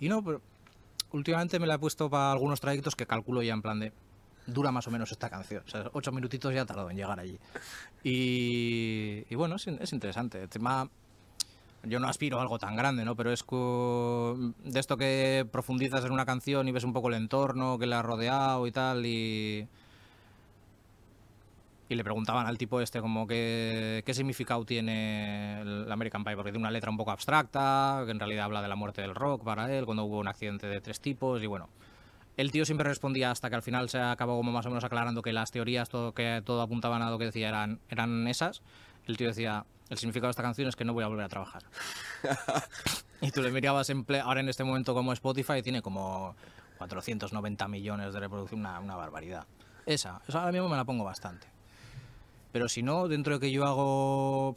Y 0.00 0.08
no, 0.08 0.22
pero 0.24 0.40
últimamente 1.12 1.58
me 1.60 1.66
la 1.66 1.74
he 1.74 1.78
puesto 1.78 2.08
para 2.10 2.32
algunos 2.32 2.60
trayectos 2.60 2.96
que 2.96 3.06
calculo 3.06 3.42
ya 3.42 3.52
en 3.52 3.62
plan 3.62 3.78
de... 3.80 3.92
Dura 4.46 4.70
más 4.72 4.86
o 4.88 4.90
menos 4.90 5.10
esta 5.12 5.30
canción, 5.30 5.62
o 5.66 5.70
sea, 5.70 5.88
ocho 5.94 6.12
minutitos 6.12 6.52
ya 6.52 6.66
tardado 6.66 6.90
en 6.90 6.96
llegar 6.96 7.18
allí. 7.18 7.38
Y, 8.02 9.34
bueno, 9.34 9.56
es, 9.56 9.66
es 9.66 9.92
interesante. 9.92 10.42
El 10.42 10.48
tema, 10.48 10.88
yo 11.86 12.00
no 12.00 12.08
aspiro 12.08 12.38
a 12.38 12.42
algo 12.42 12.58
tan 12.58 12.76
grande, 12.76 13.04
¿no? 13.04 13.16
Pero 13.16 13.32
es 13.32 13.44
de 13.44 14.80
esto 14.80 14.96
que 14.96 15.46
profundizas 15.50 16.04
en 16.04 16.12
una 16.12 16.24
canción 16.26 16.68
y 16.68 16.72
ves 16.72 16.84
un 16.84 16.92
poco 16.92 17.08
el 17.08 17.14
entorno 17.14 17.78
que 17.78 17.86
la 17.86 18.00
ha 18.00 18.02
rodeado 18.02 18.66
y 18.66 18.72
tal, 18.72 19.06
y, 19.06 19.66
y 21.88 21.94
le 21.94 22.04
preguntaban 22.04 22.46
al 22.46 22.58
tipo 22.58 22.80
este 22.80 23.00
como 23.00 23.26
que, 23.26 24.02
qué 24.04 24.14
significado 24.14 24.64
tiene 24.64 25.60
el 25.60 25.90
American 25.90 26.24
Pie, 26.24 26.34
porque 26.36 26.50
tiene 26.50 26.62
una 26.62 26.70
letra 26.70 26.90
un 26.90 26.96
poco 26.96 27.10
abstracta, 27.10 28.02
que 28.04 28.10
en 28.10 28.18
realidad 28.18 28.46
habla 28.46 28.62
de 28.62 28.68
la 28.68 28.76
muerte 28.76 29.02
del 29.02 29.14
rock 29.14 29.44
para 29.44 29.72
él, 29.76 29.84
cuando 29.84 30.04
hubo 30.04 30.18
un 30.18 30.28
accidente 30.28 30.66
de 30.66 30.80
tres 30.80 31.00
tipos, 31.00 31.42
y 31.42 31.46
bueno. 31.46 31.68
El 32.36 32.50
tío 32.50 32.64
siempre 32.64 32.88
respondía 32.88 33.30
hasta 33.30 33.48
que 33.48 33.54
al 33.54 33.62
final 33.62 33.88
se 33.88 34.00
acabó 34.00 34.36
como 34.36 34.50
más 34.50 34.66
o 34.66 34.68
menos 34.68 34.82
aclarando 34.82 35.22
que 35.22 35.32
las 35.32 35.52
teorías, 35.52 35.88
todo 35.88 36.12
que 36.12 36.42
todo 36.44 36.62
apuntaban 36.62 37.00
a 37.00 37.08
lo 37.08 37.16
que 37.16 37.26
decía 37.26 37.48
eran, 37.48 37.78
eran 37.88 38.26
esas. 38.26 38.60
El 39.06 39.16
tío 39.16 39.28
decía, 39.28 39.66
el 39.90 39.98
significado 39.98 40.28
de 40.28 40.32
esta 40.32 40.42
canción 40.42 40.68
es 40.68 40.76
que 40.76 40.84
no 40.84 40.92
voy 40.94 41.04
a 41.04 41.08
volver 41.08 41.24
a 41.24 41.28
trabajar. 41.28 41.62
y 43.20 43.30
tú 43.30 43.42
le 43.42 43.50
mirabas 43.50 43.90
en 43.90 44.06
ple- 44.06 44.22
ahora 44.22 44.40
en 44.40 44.48
este 44.48 44.64
momento 44.64 44.94
como 44.94 45.12
Spotify 45.12 45.62
tiene 45.62 45.82
como 45.82 46.34
490 46.78 47.68
millones 47.68 48.12
de 48.14 48.20
reproducción, 48.20 48.60
una, 48.60 48.80
una 48.80 48.96
barbaridad. 48.96 49.46
Esa, 49.86 50.20
esa 50.26 50.40
ahora 50.40 50.52
mismo 50.52 50.68
me 50.68 50.76
la 50.76 50.84
pongo 50.84 51.04
bastante. 51.04 51.46
Pero 52.52 52.68
si 52.68 52.82
no, 52.82 53.08
dentro 53.08 53.34
de 53.34 53.40
que 53.40 53.50
yo 53.52 53.64
hago, 53.66 54.56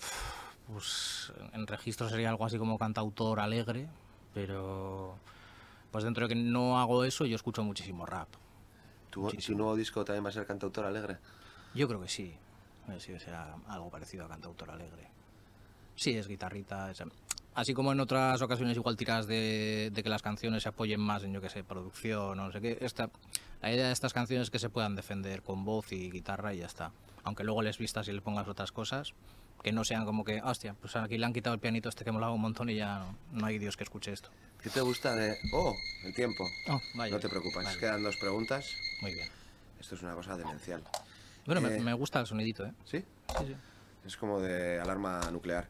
pues 0.72 1.32
en 1.54 1.66
registro 1.68 2.08
sería 2.10 2.30
algo 2.30 2.46
así 2.46 2.58
como 2.58 2.78
cantautor 2.78 3.40
alegre, 3.40 3.88
pero 4.34 5.16
pues 5.92 6.04
dentro 6.04 6.28
de 6.28 6.36
que 6.36 6.40
no 6.40 6.80
hago 6.80 7.04
eso, 7.04 7.26
yo 7.26 7.36
escucho 7.36 7.64
muchísimo 7.64 8.06
rap. 8.06 8.28
¿Tu, 9.10 9.22
Muchísimo. 9.22 9.58
tu 9.58 9.64
nuevo 9.64 9.76
disco 9.76 10.06
también 10.06 10.24
va 10.26 10.30
a 10.30 10.34
ser 10.34 10.46
cantautor 10.46 10.86
alegre? 10.86 11.18
Yo 11.74 11.88
creo 11.88 12.02
que 12.02 12.08
sí. 12.10 12.38
Sí, 13.00 13.18
será 13.20 13.56
algo 13.68 13.90
parecido 13.90 14.24
a 14.26 14.30
Cantautor 14.30 14.70
Alegre. 14.72 15.10
Sí, 15.98 16.18
es 16.18 16.28
guitarrita. 16.30 16.90
es- 16.92 17.04
Así 17.56 17.74
como 17.74 17.92
en 17.92 18.00
otras 18.00 18.40
ocasiones 18.44 18.78
igual 18.78 18.96
tiras 18.96 19.26
de, 19.26 19.90
de 19.92 20.04
que 20.04 20.10
las 20.10 20.22
canciones 20.22 20.62
se 20.64 20.70
apoyen 20.70 21.00
más 21.00 21.24
en, 21.24 21.34
yo 21.34 21.42
que 21.42 21.50
sé, 21.50 21.64
producción 21.64 22.40
o 22.40 22.46
no 22.46 22.52
sé 22.52 22.62
qué. 22.62 22.78
Esta, 22.82 23.10
la 23.64 23.74
idea 23.74 23.88
de 23.88 23.94
estas 23.94 24.14
canciones 24.14 24.44
es 24.48 24.52
que 24.52 24.60
se 24.60 24.70
puedan 24.70 24.96
defender 24.96 25.42
con 25.42 25.66
voz 25.66 25.92
y 25.92 26.12
guitarra 26.12 26.54
y 26.54 26.60
ya 26.60 26.68
está. 26.68 26.92
Aunque 27.24 27.44
luego 27.44 27.64
les 27.64 27.80
vistas 27.80 28.08
y 28.10 28.14
les 28.14 28.22
pongas 28.22 28.48
otras 28.48 28.72
cosas, 28.72 29.14
que 29.64 29.72
no 29.72 29.84
sean 29.84 30.06
como 30.06 30.24
que, 30.24 30.40
hostia, 30.44 30.76
pues 30.80 30.96
aquí 30.96 31.18
le 31.18 31.26
han 31.26 31.34
quitado 31.34 31.56
el 31.56 31.60
pianito 31.60 31.90
este 31.90 32.06
que 32.06 32.12
molaba 32.12 32.32
un 32.32 32.42
montón 32.42 32.70
y 32.70 32.76
ya 32.76 33.00
no, 33.00 33.18
no 33.32 33.46
hay 33.48 33.58
Dios 33.58 33.76
que 33.76 33.84
escuche 33.86 34.14
esto. 34.14 34.30
¿Qué 34.62 34.70
te 34.70 34.82
gusta 34.82 35.16
de...? 35.16 35.36
¡Oh! 35.52 35.76
El 36.04 36.14
tiempo. 36.14 36.48
Oh, 36.70 36.80
vaya. 36.94 37.16
No 37.16 37.20
te 37.20 37.28
preocupes, 37.28 37.64
Vale. 37.66 37.80
quedan 37.80 38.04
dos 38.04 38.18
preguntas. 38.18 38.72
Muy 39.02 39.16
bien. 39.16 39.28
Esto 39.80 39.96
es 39.96 40.04
una 40.04 40.14
cosa 40.14 40.38
demencial. 40.38 40.84
Bueno, 41.48 41.60
me- 41.62 41.76
Eh, 41.76 41.80
me, 41.80 41.94
gusta 41.94 42.20
el 42.20 42.28
sonidito, 42.28 42.68
¿eh? 42.68 42.74
¿Sí? 42.86 43.00
Sí, 43.40 43.46
sí. 43.48 43.56
Es 44.06 44.16
como 44.16 44.40
de 44.40 44.80
alarma 44.80 45.22
nuclear. 45.32 45.68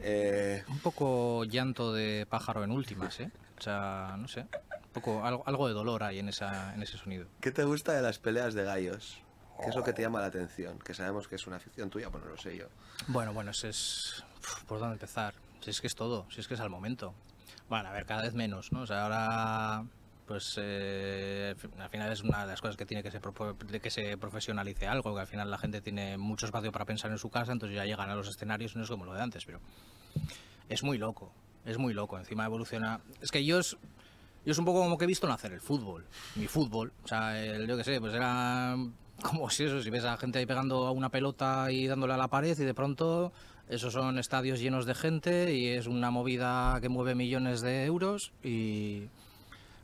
Eh, 0.00 0.64
Un 0.68 0.78
poco 0.80 1.44
llanto 1.44 1.92
de 1.92 2.26
pájaro 2.28 2.64
en 2.64 2.70
últimas, 2.70 3.18
¿eh? 3.20 3.30
O 3.58 3.62
sea, 3.62 4.16
no 4.18 4.28
sé. 4.28 4.42
Un 4.42 4.92
poco, 4.92 5.24
algo, 5.24 5.42
algo 5.46 5.68
de 5.68 5.74
dolor 5.74 6.02
hay 6.02 6.18
en, 6.18 6.28
esa, 6.28 6.74
en 6.74 6.82
ese 6.82 6.96
sonido. 6.96 7.26
¿Qué 7.40 7.50
te 7.50 7.64
gusta 7.64 7.92
de 7.92 8.02
las 8.02 8.18
peleas 8.18 8.54
de 8.54 8.64
gallos? 8.64 9.18
¿Qué 9.60 9.70
es 9.70 9.74
lo 9.74 9.82
que 9.82 9.92
te 9.92 10.02
llama 10.02 10.20
la 10.20 10.26
atención? 10.26 10.78
Que 10.78 10.94
sabemos 10.94 11.26
que 11.26 11.34
es 11.34 11.46
una 11.48 11.56
afición 11.56 11.90
tuya, 11.90 12.10
pues 12.10 12.22
no 12.22 12.30
lo 12.30 12.36
sé 12.36 12.56
yo. 12.56 12.66
Bueno, 13.08 13.32
bueno, 13.32 13.50
ese 13.50 13.70
es... 13.70 14.24
¿Por 14.68 14.78
dónde 14.78 14.94
empezar? 14.94 15.34
Si 15.60 15.70
es 15.70 15.80
que 15.80 15.88
es 15.88 15.96
todo, 15.96 16.26
si 16.30 16.40
es 16.40 16.46
que 16.46 16.54
es 16.54 16.60
al 16.60 16.70
momento. 16.70 17.12
Bueno, 17.68 17.88
a 17.88 17.92
ver, 17.92 18.06
cada 18.06 18.22
vez 18.22 18.34
menos, 18.34 18.70
¿no? 18.72 18.82
O 18.82 18.86
sea, 18.86 19.02
ahora... 19.02 19.84
Pues 20.28 20.56
eh, 20.60 21.54
al 21.78 21.88
final 21.88 22.12
es 22.12 22.22
una 22.22 22.42
de 22.42 22.48
las 22.48 22.60
cosas 22.60 22.76
que 22.76 22.84
tiene 22.84 23.02
que 23.02 23.10
se, 23.10 23.18
que 23.80 23.90
se 23.90 24.18
profesionalice 24.18 24.86
algo, 24.86 25.14
que 25.14 25.22
al 25.22 25.26
final 25.26 25.50
la 25.50 25.56
gente 25.56 25.80
tiene 25.80 26.18
mucho 26.18 26.44
espacio 26.44 26.70
para 26.70 26.84
pensar 26.84 27.10
en 27.10 27.16
su 27.16 27.30
casa, 27.30 27.50
entonces 27.52 27.74
ya 27.76 27.86
llegan 27.86 28.10
a 28.10 28.14
los 28.14 28.28
escenarios, 28.28 28.76
no 28.76 28.82
es 28.84 28.90
como 28.90 29.06
lo 29.06 29.14
de 29.14 29.22
antes, 29.22 29.46
pero 29.46 29.58
es 30.68 30.82
muy 30.82 30.98
loco, 30.98 31.32
es 31.64 31.78
muy 31.78 31.94
loco. 31.94 32.18
Encima 32.18 32.44
evoluciona. 32.44 33.00
Es 33.22 33.30
que 33.30 33.42
yo 33.42 33.58
es, 33.58 33.70
yo 34.44 34.52
es 34.52 34.58
un 34.58 34.66
poco 34.66 34.80
como 34.82 34.98
que 34.98 35.04
he 35.04 35.08
visto 35.08 35.26
nacer 35.26 35.52
el 35.54 35.60
fútbol, 35.62 36.04
mi 36.36 36.46
fútbol. 36.46 36.92
O 37.04 37.08
sea, 37.08 37.42
el- 37.42 37.66
yo 37.66 37.78
qué 37.78 37.84
sé, 37.84 37.98
pues 37.98 38.12
era 38.12 38.76
como 39.22 39.48
si 39.48 39.64
eso, 39.64 39.82
si 39.82 39.88
ves 39.88 40.04
a 40.04 40.18
gente 40.18 40.38
ahí 40.40 40.46
pegando 40.46 40.86
a 40.86 40.90
una 40.92 41.08
pelota 41.08 41.72
y 41.72 41.86
dándole 41.86 42.12
a 42.12 42.16
la 42.18 42.28
pared 42.28 42.56
y 42.58 42.64
de 42.64 42.74
pronto 42.74 43.32
esos 43.68 43.94
son 43.94 44.18
estadios 44.18 44.60
llenos 44.60 44.84
de 44.84 44.94
gente 44.94 45.54
y 45.54 45.68
es 45.68 45.86
una 45.86 46.10
movida 46.10 46.78
que 46.82 46.88
mueve 46.90 47.14
millones 47.14 47.62
de 47.62 47.84
euros 47.86 48.32
y 48.44 49.08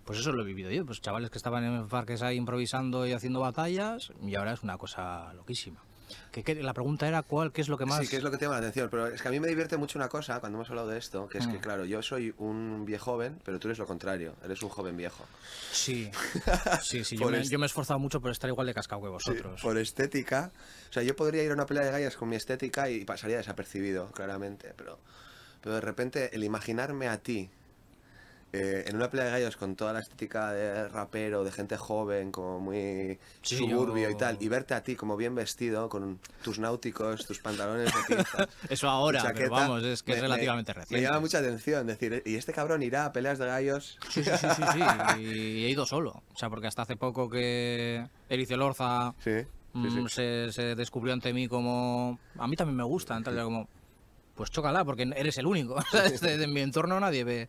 pues 0.04 0.18
eso 0.18 0.32
lo 0.32 0.42
he 0.42 0.46
vivido 0.46 0.70
yo, 0.70 0.84
pues 0.86 1.00
chavales 1.00 1.30
que 1.30 1.38
estaban 1.38 1.64
en 1.64 1.88
parques 1.88 2.22
ahí 2.22 2.36
improvisando 2.36 3.06
y 3.06 3.12
haciendo 3.12 3.40
batallas 3.40 4.12
y 4.22 4.34
ahora 4.34 4.52
es 4.52 4.62
una 4.62 4.76
cosa 4.78 5.32
loquísima. 5.34 5.80
Que, 6.30 6.44
que 6.44 6.54
la 6.62 6.74
pregunta 6.74 7.08
era 7.08 7.22
cuál, 7.22 7.50
qué 7.50 7.60
es 7.62 7.68
lo 7.68 7.78
que 7.78 7.86
más... 7.86 8.00
Sí, 8.00 8.08
¿qué 8.08 8.16
es 8.16 8.22
lo 8.22 8.30
que 8.30 8.36
te 8.36 8.44
llama 8.44 8.56
la 8.56 8.66
atención? 8.66 8.88
Pero 8.90 9.06
es 9.06 9.22
que 9.22 9.28
a 9.28 9.30
mí 9.30 9.40
me 9.40 9.48
divierte 9.48 9.76
mucho 9.78 9.98
una 9.98 10.08
cosa 10.08 10.38
cuando 10.38 10.58
hemos 10.58 10.68
hablado 10.68 10.88
de 10.88 10.98
esto, 10.98 11.28
que 11.28 11.38
es 11.38 11.46
que, 11.46 11.54
Mm. 11.58 11.60
claro, 11.60 11.84
yo 11.86 12.02
soy 12.02 12.34
un 12.38 12.84
viejo 12.84 13.04
joven, 13.12 13.40
pero 13.44 13.58
tú 13.58 13.68
eres 13.68 13.78
lo 13.78 13.86
contrario, 13.86 14.34
eres 14.44 14.62
un 14.62 14.68
joven 14.68 14.96
viejo. 14.96 15.24
Sí, 15.72 16.10
sí, 16.82 17.04
sí. 17.04 17.16
Yo 17.16 17.28
me, 17.30 17.40
est- 17.40 17.50
yo 17.50 17.58
me 17.58 17.64
he 17.64 17.66
esforzado 17.68 17.98
mucho 17.98 18.20
por 18.20 18.30
estar 18.30 18.48
igual 18.50 18.66
de 18.66 18.74
cascado 18.74 19.02
que 19.02 19.08
vosotros. 19.08 19.60
Por 19.62 19.78
estética. 19.78 20.52
O 20.90 20.92
sea, 20.92 21.02
yo 21.02 21.16
podría 21.16 21.42
ir 21.42 21.50
a 21.50 21.54
una 21.54 21.66
pelea 21.66 21.84
de 21.84 21.90
gallas 21.90 22.16
con 22.16 22.28
mi 22.28 22.36
estética 22.36 22.90
y 22.90 23.04
pasaría 23.04 23.38
desapercibido, 23.38 24.10
claramente, 24.12 24.72
pero, 24.76 24.98
pero 25.62 25.74
de 25.76 25.80
repente 25.80 26.34
el 26.36 26.44
imaginarme 26.44 27.08
a 27.08 27.18
ti 27.18 27.48
eh, 28.54 28.84
en 28.86 28.96
una 28.96 29.10
pelea 29.10 29.26
de 29.26 29.30
gallos 29.32 29.56
con 29.56 29.74
toda 29.76 29.92
la 29.92 30.00
estética 30.00 30.52
de 30.52 30.88
rapero, 30.88 31.44
de 31.44 31.52
gente 31.52 31.76
joven, 31.76 32.30
como 32.32 32.60
muy 32.60 33.18
Sí, 33.42 33.56
suburbio 33.56 34.04
yo- 34.04 34.10
y 34.10 34.16
tal, 34.16 34.36
y 34.40 34.48
verte 34.48 34.74
a 34.74 34.82
ti 34.82 34.96
como 34.96 35.16
bien 35.16 35.34
vestido, 35.34 35.88
con 35.88 36.18
tus 36.42 36.58
náuticos, 36.58 37.26
tus 37.26 37.38
pantalones 37.40 37.92
de 37.94 38.02
pinza, 38.16 38.48
Eso 38.68 38.88
ahora, 38.88 39.32
pero 39.34 39.50
vamos, 39.50 39.82
es 39.84 40.02
que 40.02 40.12
me- 40.12 40.16
es 40.18 40.22
relativamente 40.22 40.72
me- 40.72 40.80
reciente. 40.80 40.94
Me 40.96 41.02
llama 41.06 41.20
mucha 41.20 41.38
atención 41.38 41.86
decir, 41.86 42.22
¿y 42.24 42.36
este 42.36 42.52
cabrón 42.52 42.82
irá 42.82 43.06
a 43.06 43.12
peleas 43.12 43.38
de 43.38 43.46
gallos? 43.46 43.98
Sí, 44.10 44.22
sí, 44.24 44.30
sí, 44.38 44.46
sí, 44.56 44.62
sí. 44.72 44.80
Y 45.20 45.64
he 45.64 45.70
ido 45.70 45.86
solo. 45.86 46.22
O 46.32 46.38
sea, 46.38 46.48
porque 46.50 46.66
hasta 46.66 46.82
hace 46.82 46.96
poco 46.96 47.28
que 47.28 48.06
Erice 48.28 48.56
Lorza 48.56 49.14
Sí, 49.22 49.30
mm, 49.72 50.06
Se, 50.06 50.52
se 50.52 50.74
descubrió 50.74 51.12
ante 51.12 51.32
mí 51.32 51.48
como... 51.48 52.18
A 52.38 52.46
mí 52.46 52.56
también 52.56 52.76
me 52.76 52.84
gusta, 52.84 53.16
entonces 53.16 53.42
como... 53.42 53.68
Pues 54.34 54.50
chócala, 54.50 54.84
porque 54.84 55.04
eres 55.16 55.38
el 55.38 55.46
único. 55.46 55.76
de 56.20 56.46
mi 56.48 56.60
entorno 56.60 56.98
nadie 56.98 57.22
ve. 57.22 57.48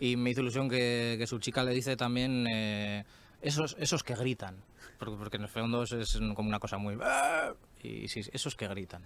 Y 0.00 0.16
me 0.16 0.30
hizo 0.30 0.40
ilusión 0.42 0.68
que, 0.68 1.16
que 1.18 1.26
su 1.26 1.38
chica 1.38 1.64
le 1.64 1.72
dice 1.72 1.96
también 1.96 2.46
eh, 2.48 3.04
esos, 3.40 3.76
esos 3.78 4.02
que 4.02 4.14
gritan. 4.14 4.56
Porque, 4.98 5.16
porque 5.16 5.36
en 5.36 5.42
el 5.44 5.48
fondo 5.48 5.82
es, 5.82 5.92
es 5.92 6.18
como 6.34 6.48
una 6.48 6.58
cosa 6.58 6.78
muy... 6.78 6.96
"Ah", 7.02 7.52
Y 7.82 8.08
sí, 8.08 8.20
esos 8.32 8.54
que 8.56 8.68
gritan. 8.68 9.02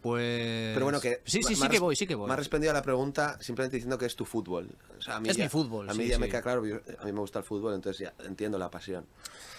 Pues... 0.00 0.72
Pero 0.74 0.84
bueno, 0.86 1.00
que. 1.00 1.20
Sí, 1.24 1.42
sí, 1.44 1.50
me 1.50 1.56
sí 1.56 1.68
que 1.68 1.78
voy, 1.78 1.94
sí 1.94 2.06
que 2.08 2.14
voy. 2.16 2.26
Me 2.26 2.32
has 2.32 2.38
respondido 2.40 2.72
a 2.72 2.74
la 2.74 2.82
pregunta 2.82 3.38
simplemente 3.40 3.76
diciendo 3.76 3.96
que 3.98 4.06
es 4.06 4.16
tu 4.16 4.24
fútbol. 4.24 4.68
O 4.98 5.00
sea, 5.00 5.16
a 5.16 5.20
mí 5.20 5.28
Es 5.28 5.36
ya- 5.36 5.44
mi 5.44 5.48
fútbol, 5.48 5.88
A 5.88 5.94
mí 5.94 6.04
sí, 6.04 6.10
ya 6.10 6.18
me 6.18 6.26
sí. 6.26 6.30
queda 6.32 6.42
claro, 6.42 6.62
a 6.98 7.04
mí 7.04 7.12
me 7.12 7.20
gusta 7.20 7.38
el 7.38 7.44
fútbol, 7.44 7.74
entonces 7.74 8.00
ya 8.10 8.24
entiendo 8.26 8.58
la 8.58 8.68
pasión. 8.70 9.06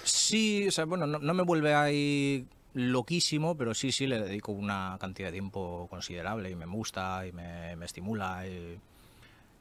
Sí, 0.03 0.67
o 0.67 0.71
sea, 0.71 0.83
bueno, 0.85 1.07
no, 1.07 1.19
no 1.19 1.33
me 1.33 1.43
vuelve 1.43 1.73
ahí 1.73 2.45
loquísimo, 2.73 3.55
pero 3.55 3.73
sí, 3.73 3.91
sí 3.93 4.05
le 4.05 4.19
dedico 4.19 4.51
una 4.51 4.97
cantidad 4.99 5.29
de 5.29 5.33
tiempo 5.33 5.87
considerable 5.89 6.49
y 6.49 6.55
me 6.55 6.65
gusta 6.65 7.25
y 7.25 7.31
me, 7.31 7.75
me 7.77 7.85
estimula. 7.85 8.45
Y, 8.45 8.77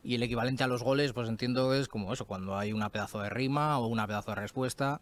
y 0.05 0.15
el 0.15 0.23
equivalente 0.23 0.65
a 0.65 0.67
los 0.67 0.83
goles, 0.83 1.13
pues 1.13 1.29
entiendo 1.29 1.75
es 1.75 1.89
como 1.89 2.13
eso, 2.13 2.27
cuando 2.27 2.57
hay 2.57 2.73
una 2.73 2.91
pedazo 2.91 3.21
de 3.21 3.31
rima 3.31 3.79
o 3.79 3.87
una 3.87 4.07
pedazo 4.07 4.33
de 4.33 4.37
respuesta. 4.37 5.01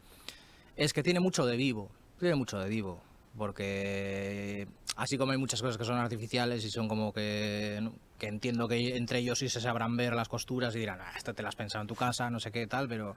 Es 0.76 0.92
que 0.92 1.02
tiene 1.02 1.20
mucho 1.20 1.46
de 1.46 1.56
vivo, 1.56 1.90
tiene 2.18 2.34
mucho 2.34 2.58
de 2.58 2.68
vivo. 2.68 3.00
Porque 3.36 4.66
así 4.96 5.16
como 5.16 5.32
hay 5.32 5.38
muchas 5.38 5.62
cosas 5.62 5.78
que 5.78 5.84
son 5.84 5.96
artificiales 5.96 6.64
y 6.64 6.70
son 6.70 6.88
como 6.88 7.12
que, 7.12 7.88
que 8.18 8.26
entiendo 8.26 8.68
que 8.68 8.96
entre 8.96 9.20
ellos 9.20 9.38
sí 9.38 9.48
se 9.48 9.60
sabrán 9.60 9.96
ver 9.96 10.14
las 10.14 10.28
costuras 10.28 10.74
y 10.74 10.80
dirán, 10.80 10.98
ah, 11.00 11.12
esto 11.16 11.32
te 11.32 11.42
las 11.42 11.50
has 11.50 11.56
pensado 11.56 11.82
en 11.82 11.88
tu 11.88 11.94
casa, 11.94 12.28
no 12.28 12.40
sé 12.40 12.50
qué 12.50 12.66
tal, 12.66 12.88
pero 12.88 13.14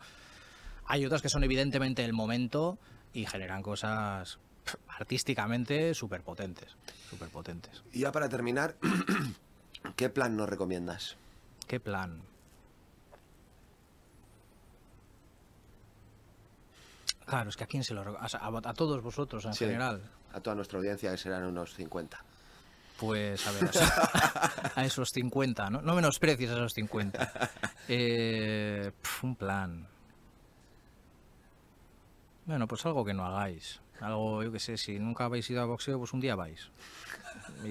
hay 0.86 1.06
otras 1.06 1.22
que 1.22 1.30
son 1.30 1.44
evidentemente 1.44 2.06
el 2.06 2.14
momento 2.14 2.78
y 3.14 3.26
generan 3.26 3.62
cosas 3.62 4.40
artísticamente 4.88 5.94
súper 5.94 6.22
potentes. 6.22 6.76
Súper 7.10 7.30
potentes. 7.30 7.84
Y 7.92 8.02
ya 8.02 8.12
para 8.12 8.30
terminar, 8.30 8.76
¿qué 9.96 10.10
plan 10.10 10.38
nos 10.38 10.48
recomiendas? 10.48 11.18
¿Qué 11.68 11.80
plan? 11.80 12.22
Claro, 17.26 17.50
es 17.50 17.56
que 17.56 17.64
a 17.64 17.68
quién 17.68 17.84
se 17.84 17.94
lo 17.94 18.04
sea, 18.28 18.40
a, 18.42 18.48
a 18.70 18.74
todos 18.74 19.02
vosotros 19.02 19.46
en 19.46 19.54
Sí. 19.54 19.66
general. 19.66 20.02
A 20.34 20.40
toda 20.42 20.56
nuestra 20.56 20.78
audiencia, 20.80 21.12
que 21.12 21.18
serán 21.18 21.46
unos 21.46 21.74
50. 21.74 22.24
Pues 23.00 23.48
a 23.48 23.52
ver, 23.52 23.70
a 24.76 24.86
esos 24.86 25.10
50, 25.12 25.70
¿no? 25.70 25.82
No 25.82 25.96
menosprecies 25.96 26.50
a 26.52 26.54
esos 26.54 26.74
50. 26.74 27.52
Eh, 27.88 28.92
un 29.24 29.36
plan. 29.36 29.88
Bueno, 32.46 32.68
pues 32.68 32.86
algo 32.86 33.06
que 33.06 33.14
no 33.14 33.26
hagáis. 33.26 33.80
Algo, 34.02 34.44
yo 34.44 34.52
qué 34.52 34.60
sé, 34.60 34.78
si 34.78 35.00
nunca 35.00 35.26
habéis 35.26 35.50
ido 35.50 35.62
a 35.62 35.66
boxeo, 35.66 35.98
pues 35.98 36.14
un 36.14 36.20
día 36.20 36.36
vais. 36.36 36.70
Y, 37.64 37.68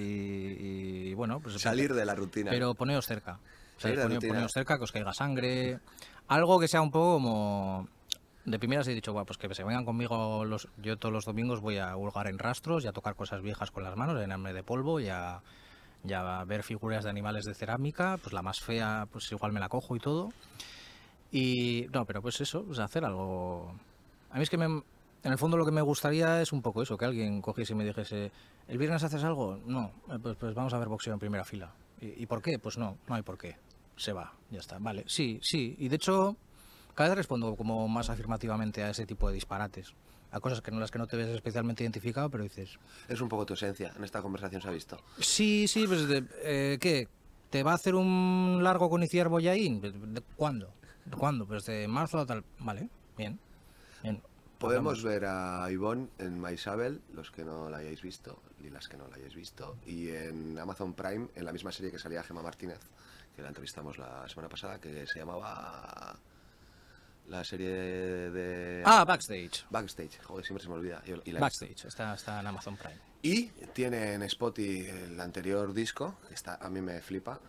y, 1.11 1.15
bueno, 1.15 1.41
pues... 1.41 1.61
Salir 1.61 1.93
de 1.93 2.05
la 2.05 2.15
rutina. 2.15 2.51
Pero 2.51 2.75
poneos 2.75 3.07
cerca. 3.07 3.39
¿Sabes? 3.83 3.97
de 3.99 4.03
la 4.03 4.09
Pone- 4.09 4.15
rutina. 4.17 4.33
poneos 4.35 4.53
cerca, 4.53 4.79
que 4.79 4.85
os 4.85 4.93
caiga 4.93 5.13
sangre. 5.13 5.79
Algo 6.29 6.59
que 6.61 6.69
sea 6.69 6.81
un 6.83 6.91
poco 6.91 7.15
como... 7.15 7.89
De 8.45 8.59
primeras 8.59 8.89
he 8.89 8.95
dicho, 8.95 9.13
"Buah, 9.13 9.25
pues 9.25 9.39
que 9.39 9.53
se 9.55 9.63
vengan 9.63 9.85
conmigo. 9.85 10.45
Los... 10.45 10.67
Yo 10.83 10.97
todos 10.97 11.13
los 11.13 11.25
domingos 11.25 11.61
voy 11.61 11.79
a 11.79 11.97
hurgar 11.97 12.27
en 12.27 12.39
rastros 12.39 12.85
y 12.85 12.89
a 12.89 12.93
tocar 12.93 13.15
cosas 13.15 13.41
viejas 13.43 13.71
con 13.71 13.85
las 13.85 13.97
manos, 13.97 14.17
a 14.17 14.21
llenarme 14.21 14.53
de 14.53 14.63
polvo 14.65 14.99
y 14.99 15.09
a, 15.09 15.41
y 16.05 16.13
a 16.13 16.43
ver 16.45 16.65
figuras 16.65 17.05
de 17.05 17.11
animales 17.11 17.45
de 17.45 17.55
cerámica. 17.55 18.19
Pues 18.21 18.33
la 18.33 18.43
más 18.43 18.61
fea, 18.61 19.07
pues 19.13 19.31
igual 19.31 19.53
me 19.53 19.61
la 19.61 19.69
cojo 19.69 19.95
y 19.95 20.01
todo. 20.01 20.31
Y 21.31 21.87
no, 21.93 22.05
pero 22.05 22.21
pues 22.23 22.41
eso, 22.41 22.65
pues 22.65 22.79
hacer 22.79 23.05
algo... 23.05 23.75
A 24.31 24.37
mí 24.37 24.43
es 24.43 24.51
que 24.51 24.57
me, 24.59 24.65
en 24.67 24.83
el 25.33 25.39
fondo 25.39 25.57
lo 25.57 25.65
que 25.65 25.71
me 25.73 25.81
gustaría 25.83 26.41
es 26.43 26.53
un 26.53 26.63
poco 26.63 26.83
eso, 26.83 26.97
que 26.99 27.05
alguien 27.05 27.41
cogiese 27.43 27.73
y 27.75 27.77
me 27.77 27.85
dijese, 27.85 28.33
¿el 28.69 28.79
viernes 28.79 29.03
haces 29.05 29.23
algo? 29.25 29.59
No, 29.67 29.93
"Eh, 30.11 30.19
pues, 30.23 30.37
pues 30.37 30.55
vamos 30.55 30.73
a 30.75 30.79
ver 30.79 30.89
boxeo 30.89 31.13
en 31.15 31.21
primera 31.21 31.45
fila. 31.45 31.71
¿Y, 32.01 32.23
y 32.23 32.27
por 32.27 32.43
qué? 32.43 32.59
Pues 32.59 32.77
no, 32.77 32.97
no 33.09 33.15
hay 33.15 33.23
por 33.23 33.39
qué. 33.39 33.57
Se 34.03 34.13
va, 34.13 34.33
ya 34.51 34.59
está. 34.59 34.79
Vale, 34.81 35.05
sí, 35.07 35.39
sí. 35.43 35.77
Y 35.79 35.89
de 35.89 35.95
hecho, 35.95 36.37
cada 36.97 37.11
vez 37.11 37.19
respondo 37.19 37.55
como 37.55 37.87
más 37.87 38.11
afirmativamente 38.11 38.83
a 38.83 38.91
ese 38.91 39.07
tipo 39.07 39.29
de 39.29 39.35
disparates. 39.35 39.93
A 40.33 40.41
cosas 40.41 40.61
que 40.61 40.73
no 40.73 40.81
las 40.81 40.91
que 40.91 40.99
no 40.99 41.07
te 41.07 41.17
ves 41.17 41.29
especialmente 41.29 41.85
identificado, 41.85 42.29
pero 42.29 42.43
dices, 42.43 42.81
Es 43.09 43.21
un 43.21 43.29
poco 43.29 43.47
tu 43.47 43.55
esencia. 43.55 43.93
En 43.97 44.03
esta 44.03 44.21
conversación 44.21 44.61
se 44.61 44.67
ha 44.67 44.73
visto. 44.73 44.99
sí, 45.21 45.69
sí, 45.69 45.87
pues 45.87 46.09
de- 46.09 46.25
eh, 46.43 46.79
¿qué? 46.81 47.07
¿Te 47.49 47.63
va 47.63 47.71
a 47.71 47.75
hacer 47.77 47.95
un 47.95 48.59
largo 48.61 48.91
con 48.91 49.05
Iciar 49.05 49.29
Boyaín? 49.29 49.81
¿De- 49.81 49.93
de- 49.93 50.23
¿Cuándo? 50.35 50.73
¿De 51.05 51.17
¿Cuándo? 51.17 51.47
Pues 51.47 51.65
de 51.67 51.87
marzo 51.87 52.19
a 52.19 52.27
tal. 52.27 52.43
Vale, 52.59 52.89
bien. 53.17 53.39
bien. 54.03 54.21
Podemos 54.59 55.05
ver 55.05 55.27
a 55.27 55.69
Ivonne 55.71 56.09
en 56.19 56.41
Maisabel, 56.41 57.03
los 57.15 57.31
que 57.31 57.45
no 57.45 57.71
la 57.71 57.79
hayáis 57.79 58.03
visto, 58.03 58.43
y 58.65 58.71
las 58.71 58.89
que 58.89 58.97
no 58.97 59.07
la 59.07 59.15
hayáis 59.17 59.35
visto, 59.37 59.77
y 59.87 60.09
en 60.09 60.59
Amazon 60.59 60.93
Prime, 60.95 61.29
en 61.37 61.45
la 61.45 61.53
misma 61.53 61.71
serie 61.71 61.91
que 61.93 61.99
salía 61.99 62.23
Gemma 62.25 62.43
Martínez, 62.43 62.79
que 63.35 63.43
la 63.43 63.49
entrevistamos 63.49 63.99
la 63.99 64.29
semana 64.29 64.49
pasada, 64.49 64.79
que 64.81 65.07
se 65.07 65.19
llamaba 65.19 66.17
la 67.29 67.45
serie 67.45 67.69
de... 67.71 68.83
Ah, 68.85 69.05
Backstage. 69.05 69.65
Backstage, 69.71 70.19
joder, 70.23 70.45
siempre 70.45 70.63
se 70.63 70.69
me 70.69 70.75
olvida. 70.77 71.03
y- 71.07 71.31
y 71.31 71.33
la 71.33 71.41
Backstage, 71.41 71.85
está, 71.87 72.15
está 72.15 72.41
en 72.41 72.47
Amazon 72.47 72.77
Prime. 72.77 72.99
Y 73.23 73.45
tiene 73.73 74.15
en 74.15 74.23
Spotify 74.25 74.87
el 74.89 75.21
anterior 75.21 75.73
disco, 75.73 76.17
que 76.29 76.35
está, 76.35 76.57
a 76.57 76.69
mí 76.69 76.81
me 76.81 77.01
flipa, 77.01 77.41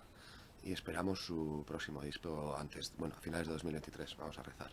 y 0.63 0.72
esperamos 0.72 1.19
su 1.26 1.63
próximo 1.67 2.02
disco 2.02 2.56
antes, 2.58 2.93
bueno, 2.98 3.15
a 3.17 3.19
finales 3.19 3.48
de 3.48 3.54
2023, 3.54 4.15
vamos 4.17 4.38
a 4.38 4.43
rezar. 4.43 4.72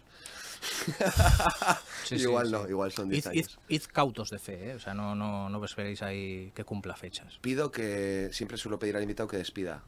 Sí, 0.60 0.92
sí, 2.18 2.22
igual 2.22 2.46
sí. 2.46 2.52
no, 2.52 2.68
igual 2.68 2.92
son 2.92 3.08
10 3.08 3.24
Id, 3.24 3.30
años. 3.30 3.58
id- 3.68 3.74
id 3.76 3.82
cautos 3.92 4.30
de 4.30 4.38
fe, 4.38 4.70
¿eh? 4.70 4.74
O 4.74 4.78
sea, 4.78 4.94
no, 4.94 5.14
no, 5.14 5.48
no 5.48 5.64
esperéis 5.64 6.02
ahí 6.02 6.52
que 6.54 6.64
cumpla 6.64 6.94
fechas. 6.94 7.38
Pido 7.40 7.72
que, 7.72 8.28
siempre 8.32 8.56
suelo 8.58 8.78
pedir 8.78 8.94
al 8.96 9.02
invitado 9.02 9.28
que 9.28 9.38
despida, 9.38 9.82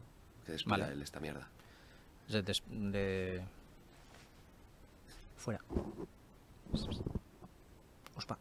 despida 0.53 0.77
Vale. 0.79 0.93
él 0.93 1.03
esta 1.03 1.21
mierda. 1.21 1.49
De, 2.29 2.43
des- 2.43 2.63
de- 2.71 3.43
Fuera. 5.37 5.61
Ospa. 8.17 8.39